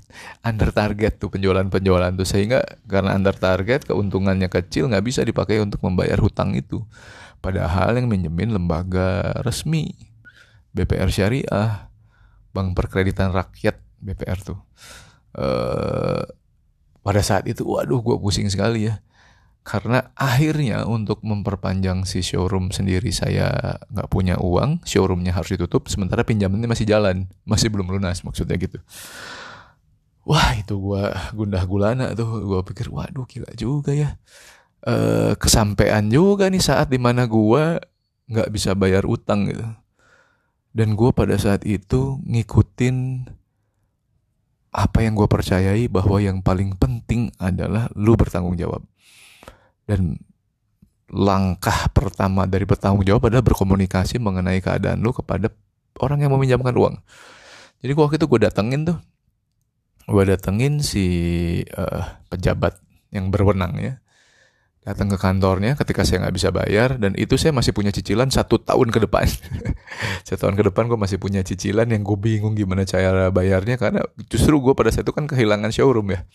under 0.46 0.70
target 0.70 1.18
tuh 1.18 1.34
penjualan-penjualan 1.34 2.14
tuh 2.14 2.26
sehingga 2.26 2.62
karena 2.86 3.18
under 3.18 3.34
target 3.34 3.90
keuntungannya 3.90 4.48
kecil 4.48 4.88
nggak 4.94 5.06
bisa 5.06 5.26
dipakai 5.26 5.58
untuk 5.60 5.82
membayar 5.82 6.22
hutang 6.22 6.54
itu 6.54 6.86
padahal 7.42 7.98
yang 7.98 8.06
minjemin 8.06 8.54
lembaga 8.54 9.34
resmi 9.42 10.14
BPR 10.74 11.10
Syariah, 11.14 11.94
Bank 12.50 12.74
Perkreditan 12.74 13.30
Rakyat 13.30 13.78
BPR 14.02 14.42
tuh. 14.42 14.60
Uh, 15.38 16.26
pada 17.06 17.22
saat 17.22 17.46
itu, 17.46 17.62
waduh, 17.62 18.02
gue 18.02 18.18
pusing 18.18 18.50
sekali 18.50 18.90
ya. 18.90 18.98
Karena 19.64 20.12
akhirnya 20.20 20.84
untuk 20.84 21.24
memperpanjang 21.24 22.04
si 22.04 22.20
showroom 22.20 22.76
sendiri 22.76 23.16
saya 23.16 23.80
nggak 23.88 24.12
punya 24.12 24.36
uang, 24.36 24.84
showroomnya 24.84 25.32
harus 25.32 25.56
ditutup, 25.56 25.88
sementara 25.88 26.28
pinjamannya 26.28 26.68
masih 26.68 26.84
jalan, 26.84 27.32
masih 27.48 27.72
belum 27.72 27.88
lunas 27.88 28.28
maksudnya 28.28 28.60
gitu. 28.60 28.84
Wah 30.28 30.56
itu 30.56 30.76
gue 30.76 31.04
gundah 31.32 31.64
gulana 31.64 32.12
tuh, 32.12 32.44
gue 32.44 32.60
pikir 32.68 32.92
waduh 32.92 33.24
gila 33.24 33.52
juga 33.56 33.96
ya. 33.96 34.20
Uh, 34.84 35.32
kesampaian 35.40 36.04
juga 36.12 36.52
nih 36.52 36.60
saat 36.60 36.92
di 36.92 37.00
mana 37.00 37.24
gue 37.24 37.80
nggak 38.28 38.52
bisa 38.52 38.76
bayar 38.76 39.08
utang 39.08 39.48
gitu 39.48 39.64
dan 40.74 40.98
gue 40.98 41.10
pada 41.14 41.38
saat 41.38 41.62
itu 41.70 42.18
ngikutin 42.26 43.30
apa 44.74 45.06
yang 45.06 45.14
gue 45.14 45.30
percayai 45.30 45.86
bahwa 45.86 46.18
yang 46.18 46.42
paling 46.42 46.74
penting 46.74 47.30
adalah 47.38 47.94
lu 47.94 48.18
bertanggung 48.18 48.58
jawab. 48.58 48.82
Dan 49.84 50.18
langkah 51.14 51.94
pertama 51.94 52.50
dari 52.50 52.66
bertanggung 52.66 53.06
jawab 53.06 53.30
adalah 53.30 53.46
berkomunikasi 53.46 54.18
mengenai 54.18 54.64
keadaan 54.64 55.06
lu 55.06 55.14
kepada 55.14 55.54
orang 56.02 56.26
yang 56.26 56.34
meminjamkan 56.34 56.74
uang. 56.74 56.96
Jadi 57.86 57.92
waktu 57.94 58.16
itu 58.18 58.26
gue 58.26 58.40
datengin 58.48 58.82
tuh, 58.88 58.98
gue 60.10 60.24
datengin 60.26 60.80
si 60.82 61.06
uh, 61.76 62.18
pejabat 62.32 62.80
yang 63.14 63.30
berwenang 63.30 63.78
ya. 63.78 63.94
datang 64.84 65.08
ke 65.08 65.16
kantornya 65.16 65.80
ketika 65.80 66.04
saya 66.04 66.28
nggak 66.28 66.36
bisa 66.36 66.52
bayar 66.52 67.00
dan 67.00 67.16
itu 67.16 67.40
saya 67.40 67.56
masih 67.56 67.72
punya 67.72 67.96
cicilan 67.96 68.28
satu 68.28 68.60
tahun 68.60 68.92
ke 68.92 69.08
depan 69.08 69.24
satu 70.28 70.44
tahun 70.44 70.60
ke 70.60 70.64
depan 70.68 70.92
gue 70.92 71.00
masih 71.00 71.24
punya 71.24 71.40
cicilan 71.40 71.88
yang 71.88 72.04
gue 72.04 72.20
bingung 72.20 72.52
gimana 72.52 72.84
cara 72.84 73.32
bayarnya 73.32 73.80
karena 73.80 74.04
justru 74.28 74.60
gue 74.60 74.76
pada 74.76 74.92
saat 74.92 75.08
itu 75.08 75.16
kan 75.16 75.24
kehilangan 75.24 75.72
showroom 75.72 76.12
ya 76.12 76.28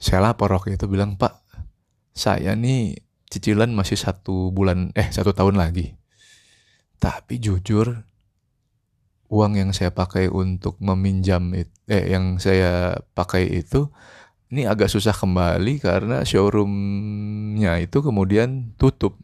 saya 0.00 0.24
lapor 0.24 0.48
waktu 0.48 0.80
itu 0.80 0.88
bilang 0.88 1.20
pak 1.20 1.41
saya 2.12 2.56
nih 2.56 2.96
cicilan 3.32 3.72
masih 3.72 3.96
satu 3.96 4.52
bulan 4.52 4.92
eh 4.92 5.08
satu 5.08 5.32
tahun 5.32 5.56
lagi 5.56 5.96
tapi 7.00 7.40
jujur 7.40 8.04
uang 9.32 9.52
yang 9.56 9.72
saya 9.72 9.90
pakai 9.90 10.28
untuk 10.28 10.76
meminjam 10.78 11.56
eh 11.56 11.66
yang 11.88 12.36
saya 12.36 13.00
pakai 13.16 13.64
itu 13.64 13.88
ini 14.52 14.68
agak 14.68 14.92
susah 14.92 15.16
kembali 15.16 15.80
karena 15.80 16.28
showroomnya 16.28 17.80
itu 17.80 18.04
kemudian 18.04 18.76
tutup. 18.76 19.16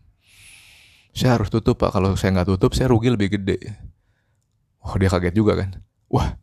Saya 1.13 1.37
harus 1.37 1.53
tutup 1.53 1.77
pak, 1.77 1.93
kalau 1.93 2.17
saya 2.17 2.33
nggak 2.33 2.49
tutup 2.57 2.73
saya 2.73 2.89
rugi 2.89 3.13
lebih 3.13 3.37
gede. 3.37 3.61
Oh 4.81 4.97
dia 4.97 5.13
kaget 5.13 5.37
juga 5.37 5.61
kan. 5.61 5.85
Wah, 6.09 6.41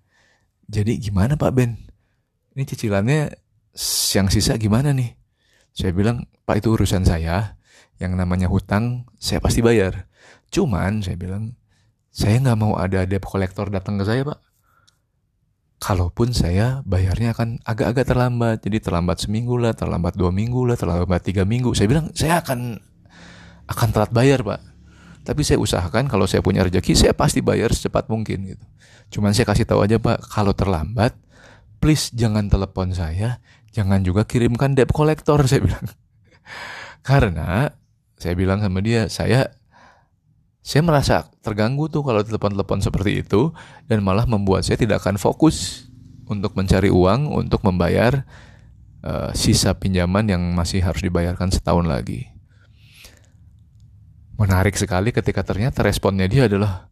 jadi 0.69 1.01
gimana 1.01 1.33
Pak 1.33 1.51
Ben? 1.57 1.81
Ini 2.53 2.61
cicilannya 2.61 3.33
yang 4.13 4.29
sisa 4.29 4.53
gimana 4.61 4.93
nih? 4.93 5.17
Saya 5.75 5.91
bilang, 5.91 6.23
Pak 6.47 6.63
itu 6.63 6.71
urusan 6.71 7.03
saya. 7.03 7.59
Yang 7.99 8.15
namanya 8.15 8.47
hutang, 8.47 9.03
saya 9.19 9.43
pasti 9.43 9.59
bayar. 9.59 10.07
Cuman, 10.47 11.03
saya 11.03 11.19
bilang, 11.19 11.59
saya 12.15 12.39
nggak 12.39 12.57
mau 12.59 12.79
ada 12.79 13.03
debt 13.03 13.27
collector 13.27 13.67
datang 13.67 13.99
ke 13.99 14.07
saya, 14.07 14.23
Pak. 14.23 14.39
Kalaupun 15.75 16.31
saya 16.31 16.79
bayarnya 16.87 17.35
akan 17.35 17.59
agak-agak 17.67 18.07
terlambat. 18.07 18.63
Jadi 18.63 18.79
terlambat 18.79 19.19
seminggu 19.19 19.59
lah 19.59 19.75
terlambat 19.75 20.15
dua 20.15 20.31
minggu 20.31 20.63
lah 20.63 20.79
terlambat 20.79 21.21
tiga 21.21 21.43
minggu. 21.43 21.75
Saya 21.75 21.91
bilang 21.91 22.09
saya 22.15 22.39
akan 22.39 22.79
akan 23.69 23.87
telat 23.91 24.11
bayar 24.15 24.41
pak. 24.41 24.63
Tapi 25.25 25.41
saya 25.41 25.57
usahakan 25.57 26.07
kalau 26.07 26.29
saya 26.29 26.39
punya 26.45 26.63
rezeki 26.63 26.93
saya 26.95 27.13
pasti 27.17 27.43
bayar 27.43 27.75
secepat 27.75 28.07
mungkin 28.07 28.55
gitu. 28.55 28.65
Cuman 29.19 29.35
saya 29.35 29.45
kasih 29.45 29.67
tahu 29.67 29.83
aja 29.83 29.99
pak 29.99 30.21
kalau 30.31 30.55
terlambat 30.55 31.17
please 31.85 32.09
jangan 32.17 32.49
telepon 32.49 32.97
saya 32.97 33.37
jangan 33.69 34.01
juga 34.01 34.25
kirimkan 34.25 34.73
debt 34.73 34.89
collector 34.89 35.37
saya 35.49 35.61
bilang 35.61 35.85
karena 37.05 37.69
saya 38.17 38.33
bilang 38.33 38.57
sama 38.57 38.81
dia 38.81 39.05
saya 39.05 39.53
saya 40.65 40.81
merasa 40.81 41.29
terganggu 41.45 41.85
tuh 41.85 42.01
kalau 42.01 42.25
telepon-telepon 42.25 42.81
seperti 42.81 43.21
itu 43.21 43.53
dan 43.85 44.01
malah 44.01 44.25
membuat 44.25 44.65
saya 44.65 44.81
tidak 44.81 45.05
akan 45.05 45.21
fokus 45.21 45.85
untuk 46.25 46.57
mencari 46.57 46.89
uang 46.89 47.29
untuk 47.29 47.61
membayar 47.61 48.25
uh, 49.05 49.29
sisa 49.37 49.77
pinjaman 49.77 50.25
yang 50.25 50.41
masih 50.57 50.81
harus 50.81 51.05
dibayarkan 51.05 51.53
setahun 51.53 51.85
lagi. 51.85 52.33
Menarik 54.41 54.73
sekali 54.73 55.13
ketika 55.13 55.45
ternyata 55.45 55.85
responnya 55.85 56.25
dia 56.25 56.49
adalah 56.49 56.89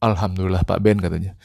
Alhamdulillah 0.00 0.64
Pak 0.64 0.80
Ben 0.80 0.96
katanya. 0.96 1.36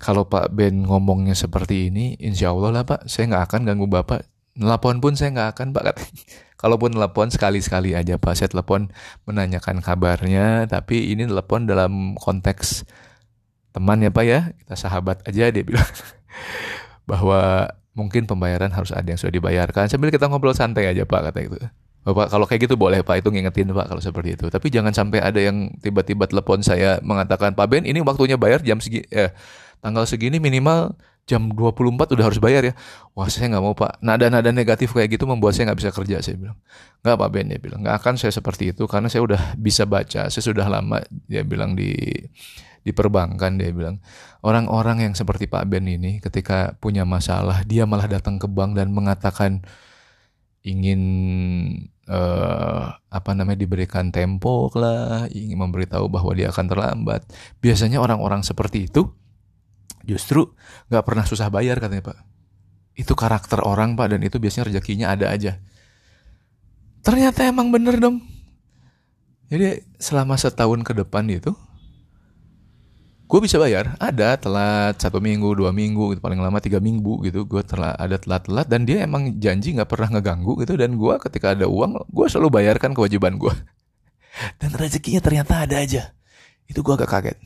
Kalau 0.00 0.24
Pak 0.24 0.56
Ben 0.56 0.88
ngomongnya 0.88 1.36
seperti 1.36 1.92
ini, 1.92 2.16
insya 2.16 2.56
Allah 2.56 2.80
lah 2.80 2.84
Pak, 2.88 3.04
saya 3.04 3.28
nggak 3.28 3.44
akan 3.52 3.60
ganggu 3.68 3.84
Bapak. 3.84 4.24
Nelpon 4.56 4.98
pun 5.04 5.12
saya 5.12 5.28
nggak 5.36 5.48
akan 5.52 5.66
Pak. 5.76 5.82
Kalaupun 6.60 6.96
telepon 6.96 7.28
sekali-sekali 7.28 7.92
aja 7.92 8.16
Pak, 8.16 8.32
saya 8.32 8.48
telepon 8.48 8.88
menanyakan 9.28 9.84
kabarnya, 9.84 10.64
tapi 10.72 11.12
ini 11.12 11.28
telepon 11.28 11.68
dalam 11.68 12.16
konteks 12.16 12.88
teman 13.76 14.00
ya 14.00 14.08
Pak 14.08 14.24
ya, 14.24 14.40
kita 14.56 14.74
sahabat 14.74 15.20
aja 15.28 15.52
dia 15.52 15.64
bilang 15.64 15.86
bahwa 17.10 17.68
mungkin 17.92 18.24
pembayaran 18.24 18.72
harus 18.72 18.96
ada 18.96 19.04
yang 19.04 19.20
sudah 19.20 19.34
dibayarkan 19.36 19.90
sambil 19.92 20.08
kita 20.08 20.30
ngobrol 20.30 20.56
santai 20.56 20.88
aja 20.88 21.04
Pak 21.04 21.30
kata 21.30 21.40
itu. 21.44 21.60
Bapak 22.00 22.32
kalau 22.32 22.48
kayak 22.48 22.64
gitu 22.64 22.80
boleh 22.80 23.04
Pak 23.04 23.20
itu 23.20 23.28
ngingetin 23.28 23.68
Pak 23.76 23.92
kalau 23.92 24.00
seperti 24.00 24.32
itu. 24.32 24.48
Tapi 24.48 24.72
jangan 24.72 24.96
sampai 24.96 25.20
ada 25.20 25.36
yang 25.36 25.68
tiba-tiba 25.84 26.24
telepon 26.24 26.64
saya 26.64 26.96
mengatakan 27.04 27.52
Pak 27.52 27.66
Ben 27.68 27.84
ini 27.84 28.00
waktunya 28.00 28.40
bayar 28.40 28.64
jam 28.64 28.80
segi 28.80 29.04
eh, 29.12 29.28
tanggal 29.80 30.04
segini 30.06 30.38
minimal 30.40 30.96
jam 31.28 31.52
24 31.52 32.16
udah 32.16 32.24
harus 32.26 32.40
bayar 32.42 32.62
ya. 32.70 32.74
Wah 33.14 33.28
saya 33.30 33.52
nggak 33.52 33.64
mau 33.64 33.74
pak. 33.76 34.00
Nada-nada 34.00 34.50
negatif 34.50 34.94
kayak 34.96 35.18
gitu 35.18 35.28
membuat 35.28 35.54
saya 35.54 35.70
nggak 35.70 35.80
bisa 35.80 35.90
kerja 35.94 36.16
saya 36.24 36.36
bilang. 36.40 36.58
Nggak 37.04 37.16
Pak 37.16 37.28
Ben 37.30 37.46
dia 37.46 37.60
bilang. 37.62 37.80
Nggak 37.86 37.96
akan 38.02 38.14
saya 38.18 38.32
seperti 38.34 38.74
itu 38.74 38.84
karena 38.90 39.06
saya 39.06 39.22
udah 39.22 39.42
bisa 39.54 39.86
baca. 39.86 40.26
Saya 40.26 40.42
sudah 40.42 40.66
lama 40.66 40.98
dia 41.30 41.46
bilang 41.46 41.78
di 41.78 41.94
di 42.80 42.92
perbankan 42.96 43.60
dia 43.60 43.70
bilang 43.76 44.00
orang-orang 44.40 45.04
yang 45.04 45.14
seperti 45.16 45.44
Pak 45.44 45.68
Ben 45.68 45.84
ini 45.84 46.16
ketika 46.18 46.76
punya 46.80 47.04
masalah 47.04 47.60
dia 47.68 47.84
malah 47.84 48.08
datang 48.08 48.40
ke 48.40 48.48
bank 48.48 48.72
dan 48.72 48.88
mengatakan 48.96 49.60
ingin 50.64 51.00
uh, 52.08 52.96
apa 53.08 53.30
namanya 53.36 53.64
diberikan 53.64 54.12
tempo 54.12 54.72
lah 54.76 55.28
ingin 55.32 55.60
memberitahu 55.60 56.08
bahwa 56.08 56.32
dia 56.32 56.48
akan 56.48 56.66
terlambat 56.68 57.24
biasanya 57.60 58.00
orang-orang 58.00 58.40
seperti 58.44 58.88
itu 58.88 59.12
justru 60.04 60.52
nggak 60.88 61.04
pernah 61.04 61.24
susah 61.24 61.48
bayar 61.52 61.80
katanya 61.80 62.12
pak. 62.12 62.18
Itu 62.96 63.16
karakter 63.16 63.64
orang 63.64 63.94
pak 63.94 64.16
dan 64.16 64.20
itu 64.24 64.36
biasanya 64.36 64.72
rezekinya 64.72 65.06
ada 65.12 65.30
aja. 65.32 65.60
Ternyata 67.00 67.48
emang 67.48 67.72
bener 67.72 67.96
dong 67.96 68.20
jadi 69.50 69.82
selama 69.98 70.38
setahun 70.38 70.86
ke 70.86 70.94
depan 70.94 71.26
itu 71.26 71.50
gue 73.26 73.40
bisa 73.42 73.58
bayar. 73.58 73.98
Ada 73.98 74.38
telat 74.38 74.94
satu 75.02 75.18
minggu 75.18 75.58
dua 75.58 75.74
minggu 75.74 76.14
gitu. 76.14 76.22
Paling 76.22 76.38
lama 76.38 76.62
tiga 76.62 76.78
minggu 76.78 77.26
gitu. 77.26 77.42
Gue 77.42 77.66
telat 77.66 77.98
ada 77.98 78.14
telat-telat 78.14 78.70
dan 78.70 78.86
dia 78.86 79.02
emang 79.02 79.42
janji 79.42 79.74
nggak 79.74 79.90
pernah 79.90 80.18
ngeganggu 80.18 80.54
gitu. 80.62 80.78
Dan 80.78 80.94
gue 80.94 81.14
ketika 81.18 81.58
ada 81.58 81.66
uang 81.66 81.98
gue 82.06 82.26
selalu 82.30 82.62
bayarkan 82.62 82.94
kewajiban 82.94 83.42
gue 83.42 83.50
dan 84.62 84.70
rezekinya 84.78 85.18
ternyata 85.18 85.66
ada 85.66 85.82
aja. 85.82 86.14
Itu 86.70 86.86
gue 86.86 86.94
agak 86.94 87.10
kaget. 87.10 87.38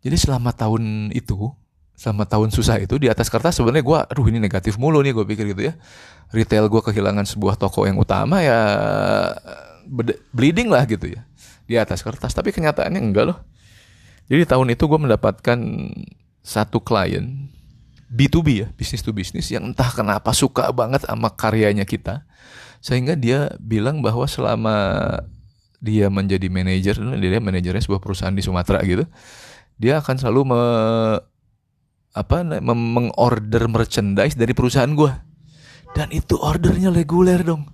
Jadi 0.00 0.16
selama 0.16 0.56
tahun 0.56 1.12
itu 1.12 1.52
selama 1.98 2.30
tahun 2.30 2.54
susah 2.54 2.78
itu 2.78 2.94
di 2.94 3.10
atas 3.10 3.26
kertas 3.26 3.58
sebenarnya 3.58 3.82
gue 3.82 3.98
aduh 4.14 4.26
ini 4.30 4.38
negatif 4.38 4.78
mulu 4.78 5.02
nih 5.02 5.10
gue 5.10 5.26
pikir 5.26 5.50
gitu 5.50 5.62
ya. 5.66 5.74
Retail 6.30 6.70
gue 6.70 6.78
kehilangan 6.78 7.26
sebuah 7.26 7.58
toko 7.58 7.90
yang 7.90 7.98
utama 7.98 8.38
ya 8.38 8.60
bleeding 10.30 10.70
lah 10.70 10.86
gitu 10.86 11.10
ya 11.10 11.26
di 11.66 11.74
atas 11.74 12.06
kertas. 12.06 12.30
Tapi 12.30 12.54
kenyataannya 12.54 13.02
enggak 13.02 13.34
loh. 13.34 13.38
Jadi 14.30 14.46
tahun 14.46 14.78
itu 14.78 14.86
gue 14.86 15.00
mendapatkan 15.02 15.58
satu 16.46 16.78
klien 16.78 17.50
B2B 18.08 18.48
ya 18.64 18.66
bisnis 18.72 19.04
to 19.04 19.12
bisnis 19.12 19.50
yang 19.52 19.68
entah 19.74 19.90
kenapa 19.92 20.32
suka 20.32 20.72
banget 20.72 21.04
sama 21.04 21.28
karyanya 21.34 21.84
kita 21.84 22.24
sehingga 22.80 23.18
dia 23.18 23.52
bilang 23.60 24.00
bahwa 24.00 24.24
selama 24.24 24.76
dia 25.82 26.08
menjadi 26.08 26.48
manajer 26.48 26.96
dia 26.96 27.42
manajernya 27.42 27.84
sebuah 27.84 28.00
perusahaan 28.00 28.32
di 28.32 28.40
Sumatera 28.40 28.80
gitu 28.86 29.04
dia 29.76 30.00
akan 30.00 30.16
selalu 30.16 30.40
me 30.48 30.62
apa 32.18 32.42
mengorder 32.66 33.70
merchandise 33.70 34.34
dari 34.34 34.50
perusahaan 34.50 34.90
gue 34.90 35.28
dan 35.96 36.12
itu 36.12 36.36
ordernya 36.36 36.92
reguler 36.92 37.40
dong. 37.40 37.64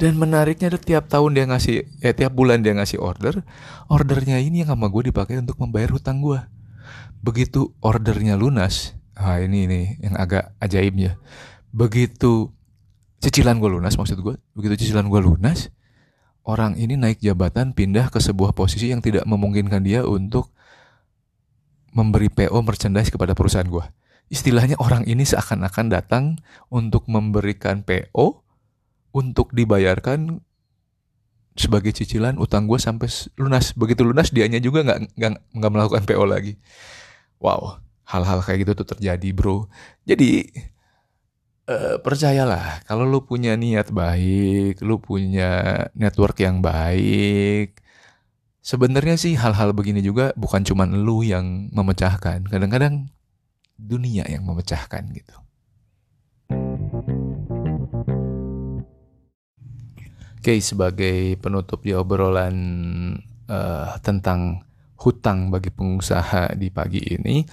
Dan 0.00 0.16
menariknya 0.16 0.72
ada 0.72 0.80
tiap 0.80 1.12
tahun 1.12 1.36
dia 1.36 1.44
ngasih 1.44 2.00
eh 2.00 2.16
tiap 2.16 2.32
bulan 2.32 2.64
dia 2.64 2.72
ngasih 2.72 2.96
order 2.96 3.44
ordernya 3.92 4.40
ini 4.40 4.64
yang 4.64 4.72
sama 4.72 4.88
gue 4.88 5.12
dipakai 5.12 5.36
untuk 5.44 5.60
membayar 5.60 5.92
hutang 5.92 6.24
gue 6.24 6.40
begitu 7.20 7.76
ordernya 7.84 8.32
lunas 8.40 8.96
ah 9.12 9.36
ini 9.44 9.68
nih 9.68 9.86
yang 10.00 10.16
agak 10.16 10.56
ajaibnya 10.56 11.20
begitu 11.68 12.48
cicilan 13.20 13.60
gue 13.60 13.68
lunas 13.68 13.92
maksud 14.00 14.24
gue 14.24 14.40
begitu 14.56 14.88
cicilan 14.88 15.04
gue 15.04 15.20
lunas 15.20 15.68
orang 16.48 16.80
ini 16.80 16.96
naik 16.96 17.20
jabatan 17.20 17.76
pindah 17.76 18.08
ke 18.08 18.24
sebuah 18.24 18.56
posisi 18.56 18.88
yang 18.88 19.04
tidak 19.04 19.28
memungkinkan 19.28 19.84
dia 19.84 20.00
untuk 20.08 20.48
memberi 21.90 22.30
PO 22.30 22.58
merchandise 22.62 23.10
kepada 23.10 23.34
perusahaan 23.34 23.66
gue. 23.66 23.84
Istilahnya 24.30 24.78
orang 24.78 25.06
ini 25.10 25.26
seakan-akan 25.26 25.86
datang 25.90 26.24
untuk 26.70 27.10
memberikan 27.10 27.82
PO 27.82 28.46
untuk 29.10 29.50
dibayarkan 29.50 30.38
sebagai 31.58 31.90
cicilan 31.90 32.38
utang 32.38 32.70
gue 32.70 32.78
sampai 32.78 33.10
lunas. 33.34 33.74
Begitu 33.74 34.06
lunas 34.06 34.30
dianya 34.30 34.62
juga 34.62 34.86
nggak 34.86 35.18
nggak 35.50 35.72
melakukan 35.72 36.02
PO 36.06 36.24
lagi. 36.30 36.54
Wow, 37.42 37.82
hal-hal 38.06 38.38
kayak 38.46 38.66
gitu 38.66 38.72
tuh 38.82 38.94
terjadi 38.96 39.28
bro. 39.34 39.66
Jadi 40.06 40.46
uh, 41.66 41.96
percayalah 41.98 42.86
kalau 42.86 43.02
lu 43.06 43.26
punya 43.26 43.58
niat 43.58 43.90
baik, 43.90 44.78
lu 44.82 45.02
punya 45.02 45.84
network 45.98 46.38
yang 46.38 46.62
baik, 46.62 47.82
Sebenarnya 48.60 49.16
sih 49.16 49.40
hal-hal 49.40 49.72
begini 49.72 50.04
juga 50.04 50.36
bukan 50.36 50.60
cuma 50.68 50.84
lu 50.84 51.24
yang 51.24 51.72
memecahkan. 51.72 52.44
Kadang-kadang 52.44 53.08
dunia 53.80 54.28
yang 54.28 54.44
memecahkan 54.44 55.00
gitu. 55.16 55.36
Oke, 60.40 60.56
sebagai 60.60 61.40
penutup 61.40 61.84
di 61.84 61.96
obrolan 61.96 62.56
uh, 63.48 63.96
tentang 64.04 64.64
hutang 65.00 65.48
bagi 65.48 65.72
pengusaha 65.72 66.52
di 66.52 66.68
pagi 66.68 67.00
ini, 67.00 67.44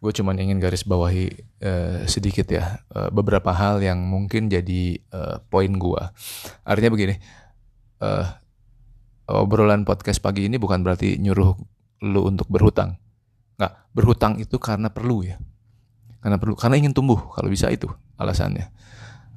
gue 0.00 0.12
cuma 0.16 0.32
ingin 0.32 0.60
garis 0.60 0.84
bawahi 0.84 1.28
uh, 1.60 2.08
sedikit 2.08 2.48
ya 2.48 2.80
uh, 2.96 3.12
beberapa 3.12 3.52
hal 3.52 3.84
yang 3.84 4.00
mungkin 4.00 4.48
jadi 4.48 4.96
uh, 5.12 5.44
poin 5.52 5.72
gua. 5.76 6.12
Artinya 6.64 6.92
begini, 6.92 7.16
uh, 8.00 8.28
obrolan 9.28 9.84
podcast 9.84 10.24
pagi 10.24 10.48
ini 10.48 10.56
bukan 10.56 10.80
berarti 10.80 11.20
nyuruh 11.20 11.52
lu 12.08 12.20
untuk 12.24 12.48
berhutang. 12.48 12.96
Nggak, 13.60 13.72
berhutang 13.92 14.40
itu 14.40 14.56
karena 14.56 14.88
perlu 14.88 15.26
ya. 15.26 15.36
Karena 16.18 16.40
perlu, 16.40 16.56
karena 16.56 16.80
ingin 16.80 16.96
tumbuh 16.96 17.20
kalau 17.36 17.52
bisa 17.52 17.68
itu 17.68 17.86
alasannya. 18.16 18.72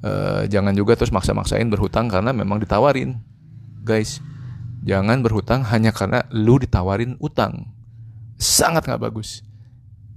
Uh, 0.02 0.50
jangan 0.50 0.74
juga 0.74 0.98
terus 0.98 1.14
maksa-maksain 1.14 1.68
berhutang 1.70 2.10
karena 2.10 2.34
memang 2.34 2.58
ditawarin. 2.58 3.22
Guys, 3.86 4.24
jangan 4.82 5.22
berhutang 5.22 5.62
hanya 5.70 5.94
karena 5.94 6.26
lu 6.34 6.58
ditawarin 6.58 7.20
utang. 7.22 7.70
Sangat 8.42 8.90
nggak 8.90 9.02
bagus. 9.02 9.46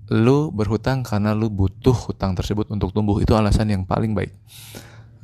Lu 0.09 0.53
berhutang 0.53 1.05
karena 1.05 1.37
lu 1.37 1.53
butuh 1.53 1.97
hutang 2.09 2.33
tersebut 2.33 2.73
untuk 2.73 2.93
tumbuh. 2.93 3.21
Itu 3.21 3.37
alasan 3.37 3.73
yang 3.73 3.85
paling 3.85 4.17
baik. 4.17 4.33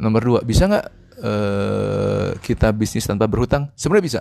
Nomor 0.01 0.21
dua, 0.25 0.41
bisa 0.45 0.69
nggak 0.69 1.00
uh, 1.21 2.35
kita 2.41 2.73
bisnis 2.73 3.07
tanpa 3.07 3.29
berhutang? 3.29 3.71
Sebenarnya 3.77 4.05
bisa. 4.05 4.21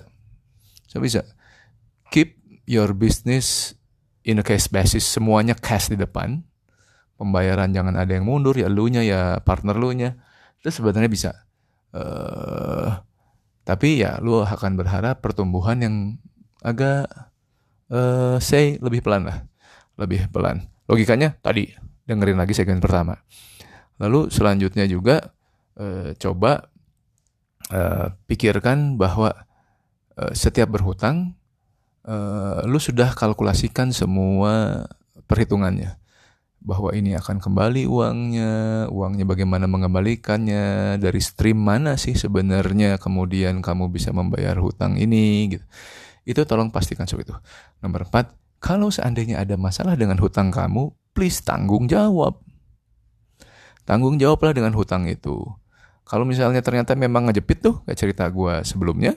Saya 0.86 1.02
bisa. 1.02 1.22
Keep 2.14 2.64
your 2.70 2.94
business 2.94 3.74
in 4.28 4.38
a 4.40 4.46
cash 4.46 4.70
basis. 4.70 5.08
Semuanya 5.08 5.56
cash 5.58 5.90
di 5.90 5.98
depan. 5.98 6.44
Pembayaran 7.20 7.72
jangan 7.76 7.96
ada 8.00 8.12
yang 8.16 8.28
mundur. 8.28 8.56
Ya 8.56 8.72
lu 8.72 8.88
nya 8.88 9.04
ya 9.04 9.40
partner 9.44 9.76
lu 9.76 9.92
nya. 9.96 10.20
Itu 10.60 10.70
sebenarnya 10.72 11.12
bisa. 11.12 11.32
Uh, 11.90 12.94
tapi 13.66 14.02
ya 14.02 14.18
lu 14.22 14.42
akan 14.42 14.78
berharap 14.78 15.22
pertumbuhan 15.22 15.78
yang 15.82 15.96
agak 16.62 17.10
uh, 17.92 18.38
say 18.42 18.82
lebih 18.82 19.06
pelan 19.06 19.28
lah. 19.30 19.46
Lebih 20.00 20.32
pelan. 20.32 20.66
Logikanya 20.90 21.38
tadi. 21.40 21.70
Dengerin 22.10 22.42
lagi 22.42 22.58
segmen 22.58 22.82
pertama. 22.82 23.14
Lalu 24.02 24.34
selanjutnya 24.34 24.90
juga 24.90 25.30
uh, 25.78 26.16
coba 26.18 26.72
uh, 27.70 28.14
pikirkan 28.28 28.98
bahwa 29.00 29.50
Eh, 30.20 30.36
setiap 30.36 30.76
berhutang 30.76 31.40
uh, 32.04 32.60
lu 32.68 32.76
sudah 32.76 33.16
kalkulasikan 33.16 33.96
semua 33.96 34.84
perhitungannya 35.32 35.96
bahwa 36.60 36.92
ini 36.92 37.16
akan 37.16 37.40
kembali 37.40 37.88
uangnya, 37.88 38.52
uangnya 38.92 39.24
bagaimana 39.24 39.64
mengembalikannya, 39.72 41.00
dari 41.00 41.24
stream 41.24 41.64
mana 41.64 41.96
sih 41.96 42.20
sebenarnya 42.20 43.00
kemudian 43.00 43.64
kamu 43.64 43.88
bisa 43.96 44.12
membayar 44.12 44.60
hutang 44.60 45.00
ini 45.00 45.56
gitu. 45.56 45.66
Itu 46.28 46.44
tolong 46.44 46.68
pastikan 46.68 47.08
seperti 47.08 47.32
itu. 47.32 47.36
Nomor 47.80 48.12
4, 48.12 48.60
kalau 48.60 48.92
seandainya 48.92 49.40
ada 49.40 49.56
masalah 49.56 49.96
dengan 49.96 50.20
hutang 50.20 50.52
kamu, 50.52 50.92
please 51.16 51.40
tanggung 51.40 51.88
jawab. 51.88 52.44
Tanggung 53.88 54.20
jawablah 54.20 54.52
dengan 54.52 54.76
hutang 54.76 55.08
itu. 55.08 55.48
Kalau 56.10 56.26
misalnya 56.26 56.66
ternyata 56.66 56.98
memang 56.98 57.30
ngejepit 57.30 57.60
tuh, 57.62 57.76
kayak 57.86 58.00
cerita 58.02 58.26
gue 58.34 58.66
sebelumnya, 58.66 59.14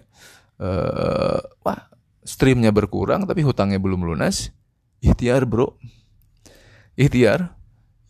uh, 0.61 1.41
wah 1.65 1.89
streamnya 2.21 2.69
berkurang 2.69 3.25
tapi 3.25 3.41
hutangnya 3.41 3.81
belum 3.81 4.05
lunas, 4.05 4.53
ikhtiar 5.01 5.49
bro, 5.49 5.81
ikhtiar 6.95 7.57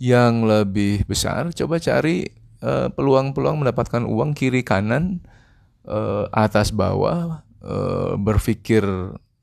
yang 0.02 0.42
lebih 0.50 1.06
besar 1.06 1.54
coba 1.54 1.78
cari 1.78 2.26
eh, 2.58 2.88
peluang-peluang 2.90 3.54
uh, 3.54 3.60
mendapatkan 3.62 4.02
uang 4.02 4.34
kiri 4.34 4.66
kanan 4.66 5.22
uh, 5.86 6.26
atas 6.34 6.74
bawah 6.74 7.46
uh, 7.62 8.18
berpikir 8.18 8.82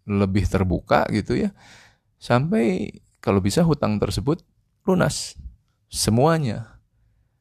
lebih 0.04 0.44
terbuka 0.52 1.08
gitu 1.16 1.40
ya. 1.40 1.56
Sampai 2.20 2.92
kalau 3.24 3.40
bisa 3.40 3.64
hutang 3.64 4.04
tersebut 4.04 4.44
lunas 4.84 5.40
semuanya 5.88 6.79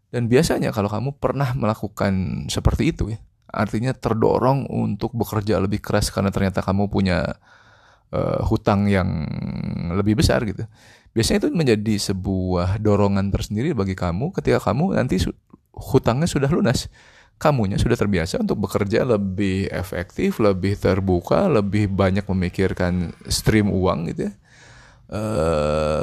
dan 0.08 0.26
biasanya 0.26 0.72
kalau 0.72 0.88
kamu 0.88 1.20
pernah 1.20 1.52
melakukan 1.52 2.46
seperti 2.48 2.96
itu 2.96 3.12
ya 3.12 3.18
artinya 3.48 3.96
terdorong 3.96 4.68
untuk 4.68 5.16
bekerja 5.16 5.56
lebih 5.56 5.80
keras 5.80 6.12
karena 6.12 6.28
ternyata 6.28 6.60
kamu 6.60 6.92
punya 6.92 7.40
uh, 8.12 8.40
hutang 8.44 8.88
yang 8.88 9.08
lebih 9.96 10.20
besar 10.20 10.44
gitu. 10.44 10.68
Biasanya 11.16 11.48
itu 11.48 11.50
menjadi 11.56 11.94
sebuah 12.12 12.76
dorongan 12.78 13.32
tersendiri 13.32 13.72
bagi 13.72 13.96
kamu 13.96 14.36
ketika 14.36 14.60
kamu 14.70 14.94
nanti 15.00 15.18
hutangnya 15.72 16.28
sudah 16.28 16.52
lunas. 16.52 16.92
Kamunya 17.38 17.78
sudah 17.78 17.94
terbiasa 17.94 18.42
untuk 18.42 18.66
bekerja 18.66 19.06
lebih 19.06 19.70
efektif, 19.70 20.42
lebih 20.42 20.74
terbuka, 20.74 21.46
lebih 21.46 21.86
banyak 21.86 22.26
memikirkan 22.26 23.14
stream 23.30 23.70
uang 23.70 24.10
gitu 24.10 24.26
ya. 24.26 24.32
Uh, 25.08 26.02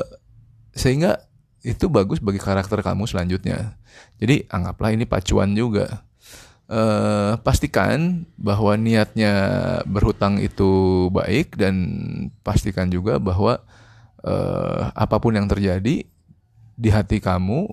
sehingga 0.72 1.20
itu 1.66 1.90
bagus 1.90 2.22
bagi 2.22 2.38
karakter 2.38 2.86
kamu 2.86 3.10
selanjutnya. 3.10 3.74
Jadi 4.22 4.46
anggaplah 4.54 4.94
ini 4.94 5.10
pacuan 5.10 5.58
juga 5.58 6.06
uh, 6.70 7.42
pastikan 7.42 8.30
bahwa 8.38 8.78
niatnya 8.78 9.34
berhutang 9.90 10.38
itu 10.38 11.08
baik 11.10 11.58
dan 11.58 11.76
pastikan 12.46 12.90
juga 12.94 13.18
bahwa 13.18 13.62
uh, 14.22 14.94
apa 14.94 15.18
pun 15.18 15.34
yang 15.34 15.50
terjadi 15.50 16.06
di 16.76 16.90
hati 16.92 17.18
kamu 17.18 17.72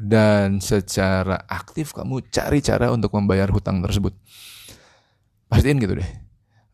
dan 0.00 0.64
secara 0.64 1.44
aktif 1.44 1.92
kamu 1.92 2.24
cari 2.32 2.64
cara 2.64 2.88
untuk 2.92 3.12
membayar 3.12 3.48
hutang 3.52 3.84
tersebut. 3.84 4.16
Pastiin 5.48 5.80
gitu 5.80 6.00
deh. 6.00 6.10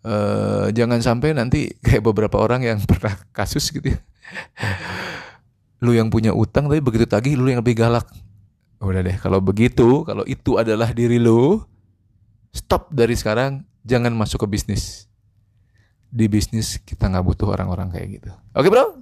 Uh, 0.06 0.70
jangan 0.70 1.02
sampai 1.02 1.34
nanti 1.34 1.74
kayak 1.82 2.06
beberapa 2.06 2.38
orang 2.38 2.62
yang 2.62 2.78
pernah 2.90 3.18
kasus 3.34 3.66
gitu 3.74 3.94
ya. 3.94 4.00
Lu 5.86 5.94
yang 5.94 6.10
punya 6.10 6.34
utang 6.34 6.66
tapi 6.66 6.82
begitu 6.82 7.06
tagih 7.06 7.38
lu 7.38 7.46
yang 7.46 7.62
lebih 7.62 7.78
galak 7.78 8.10
Udah 8.76 9.00
deh, 9.00 9.16
kalau 9.16 9.40
begitu, 9.40 10.04
kalau 10.04 10.24
itu 10.28 10.60
adalah 10.60 10.92
diri 10.92 11.16
lu, 11.16 11.64
stop 12.52 12.92
dari 12.92 13.16
sekarang, 13.16 13.64
jangan 13.88 14.12
masuk 14.12 14.44
ke 14.44 14.48
bisnis. 14.52 15.08
Di 16.12 16.28
bisnis 16.28 16.76
kita 16.84 17.08
nggak 17.08 17.24
butuh 17.24 17.48
orang-orang 17.48 17.88
kayak 17.92 18.08
gitu. 18.20 18.30
Oke 18.52 18.68
bro? 18.68 19.00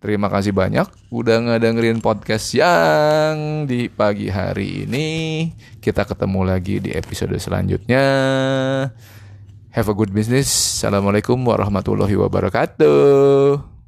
Terima 0.00 0.32
kasih 0.32 0.56
banyak 0.56 0.88
udah 1.12 1.36
ngedengerin 1.44 2.00
podcast 2.00 2.56
yang 2.56 3.68
di 3.68 3.92
pagi 3.92 4.32
hari 4.32 4.88
ini. 4.88 5.08
Kita 5.76 6.08
ketemu 6.08 6.40
lagi 6.48 6.80
di 6.80 6.90
episode 6.90 7.36
selanjutnya. 7.36 8.04
Have 9.70 9.92
a 9.92 9.94
good 9.94 10.10
business. 10.10 10.48
Assalamualaikum 10.80 11.36
warahmatullahi 11.44 12.16
wabarakatuh. 12.16 13.79